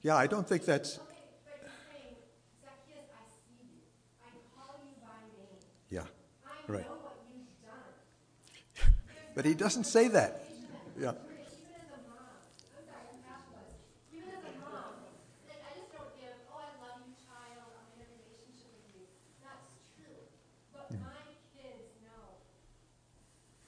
Yeah, 0.04 0.18
I 0.18 0.28
don't 0.28 0.48
think 0.48 0.66
that's. 0.66 1.00
okay, 1.00 1.18
but 1.50 1.58
he's 1.66 1.74
saying, 1.90 2.16
Zacchaeus, 2.62 3.10
I 3.10 3.26
see 3.42 3.58
you. 3.74 3.82
I 4.22 4.30
call 4.54 4.78
you 4.86 4.94
by 5.02 5.18
name. 5.34 5.58
Yeah, 5.90 6.06
I 6.46 6.72
Right. 6.72 6.86
know 6.86 7.02
what 7.02 7.26
you've 7.34 7.58
done. 7.66 8.94
but 9.34 9.46
he 9.46 9.56
doesn't 9.56 9.86
say 9.86 10.10
that. 10.10 10.46
Yeah. 10.96 11.18
Even 11.18 11.74
as 11.74 11.90
a 11.90 12.06
mom, 12.06 12.38
I'm 12.78 12.86
sorry, 12.86 13.18
I'm 13.18 13.26
passionate. 13.26 13.82
Even 14.14 14.30
as 14.30 14.46
a 14.46 14.54
mom, 14.62 15.10
like, 15.50 15.58
I 15.58 15.74
just 15.74 15.90
don't 15.90 16.14
give, 16.22 16.38
oh, 16.54 16.62
I 16.62 16.70
love 16.86 17.02
you, 17.10 17.18
child, 17.26 17.66
I'm 17.82 17.90
in 17.98 18.06
a 18.06 18.10
relationship 18.14 18.78
with 18.78 18.94
you. 18.94 19.10
That's 19.42 19.74
true. 19.98 20.22
But 20.74 20.94
my 21.02 21.26
kids 21.58 21.90
know. 22.06 22.38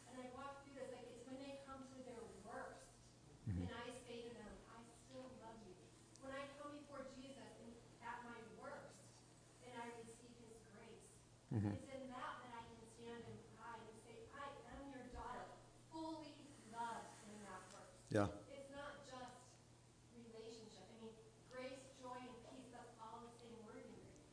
And 0.09 0.13
I 0.21 0.29
walk 0.37 0.61
through 0.65 0.77
this, 0.77 0.89
like, 0.93 1.05
it's 1.09 1.25
when 1.25 1.37
they 1.41 1.57
come 1.65 1.81
to 1.89 1.97
their 2.05 2.21
worst. 2.45 2.85
And 3.49 3.65
I 3.65 3.89
say 4.05 4.29
to 4.29 4.31
them, 4.37 4.53
I 4.69 4.77
still 5.05 5.25
love 5.41 5.57
you. 5.65 5.73
When 6.21 6.31
I 6.33 6.45
come 6.61 6.77
before 6.81 7.01
Jesus 7.17 7.49
and 7.65 7.73
at 8.05 8.21
my 8.25 8.37
worst, 8.61 8.93
and 9.65 9.73
I 9.73 9.89
receive 10.01 10.33
his 10.37 10.57
grace. 10.69 11.05
It's 11.59 11.91
in 11.91 12.07
that 12.07 12.39
that 12.39 12.53
I 12.55 12.63
can 12.63 12.79
stand 12.95 13.19
in 13.27 13.37
pride 13.59 13.83
and 13.83 13.97
say, 14.07 14.15
I 14.31 14.47
am 14.71 14.87
your 14.95 15.11
daughter, 15.11 15.43
fully 15.91 16.31
loved 16.71 17.11
in 17.27 17.35
that 17.43 17.67
verse. 17.75 17.91
Yeah. 18.07 18.31
It's 18.55 18.71
not 18.71 19.03
just 19.03 19.35
relationship. 20.15 20.87
I 20.87 20.95
mean, 21.03 21.11
grace, 21.51 21.83
joy, 21.99 22.15
and 22.15 22.35
peace, 22.47 22.71
that's 22.71 22.95
all 23.03 23.27
the 23.27 23.33
same 23.43 23.59
word 23.67 23.83
in 23.83 23.91
Greek. 23.91 24.23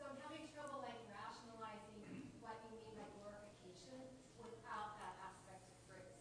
So 0.00 0.08
I'm 0.08 0.16
having 0.24 0.48
trouble 0.56 0.80
like 0.80 0.96
rationalizing 1.12 2.00
what 2.40 2.56
you 2.64 2.80
mean 2.80 2.96
by 2.96 3.04
glorification 3.12 4.08
without 4.40 4.96
that 4.96 5.20
aspect 5.20 5.68
of 5.68 5.76
grace. 5.84 6.16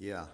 Yeah. 0.00 0.32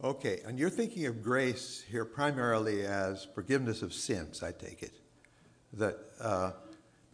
Okay, 0.00 0.40
and 0.44 0.58
you're 0.58 0.72
thinking 0.72 1.06
of 1.06 1.22
grace 1.22 1.84
here 1.88 2.04
primarily 2.04 2.84
as 2.84 3.28
forgiveness 3.34 3.82
of 3.82 3.92
sins. 3.92 4.42
I 4.42 4.52
take 4.52 4.82
it 4.82 4.96
that, 5.74 5.98
uh, 6.20 6.52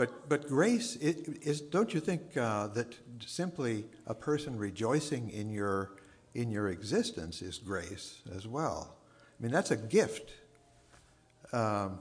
but 0.01 0.31
but 0.31 0.49
grace 0.49 0.97
i- 1.05 1.15
is. 1.43 1.61
Don't 1.61 1.93
you 1.93 2.01
think 2.01 2.35
uh, 2.35 2.69
that 2.69 2.97
simply 3.27 3.85
a 4.07 4.15
person 4.15 4.57
rejoicing 4.57 5.29
in 5.29 5.51
your 5.51 5.91
in 6.35 6.51
your 6.51 6.69
existence 6.69 7.43
is 7.43 7.59
grace 7.59 8.23
as 8.35 8.47
well? 8.47 8.97
I 9.39 9.43
mean, 9.43 9.53
that's 9.53 9.71
a 9.71 9.77
gift. 9.77 10.33
Um, 11.53 11.99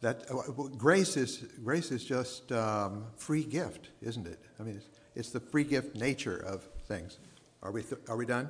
that 0.00 0.30
uh, 0.30 0.52
well, 0.56 0.68
grace 0.68 1.16
is 1.16 1.38
grace 1.64 1.90
is 1.90 2.04
just 2.04 2.52
um, 2.52 3.06
free 3.16 3.42
gift, 3.42 3.88
isn't 4.00 4.28
it? 4.28 4.38
I 4.60 4.62
mean, 4.62 4.76
it's, 4.76 4.88
it's 5.16 5.30
the 5.30 5.40
free 5.40 5.64
gift 5.64 5.96
nature 5.96 6.36
of 6.36 6.62
things. 6.86 7.18
Are 7.60 7.72
we 7.72 7.82
th- 7.82 8.02
are 8.08 8.16
we 8.16 8.24
done? 8.24 8.48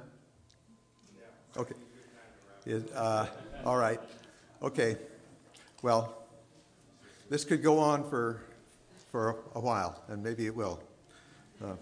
Okay. 1.57 1.76
Is, 2.66 2.84
uh, 2.92 3.26
all 3.64 3.78
right. 3.78 4.01
Okay. 4.62 4.99
Well, 5.80 6.28
this 7.29 7.45
could 7.45 7.62
go 7.62 7.79
on 7.79 8.09
for 8.09 8.43
for 9.11 9.37
a 9.55 9.61
while, 9.61 10.03
and 10.09 10.22
maybe 10.22 10.47
it 10.47 10.55
will. 10.55 10.81
Uh, 11.64 11.74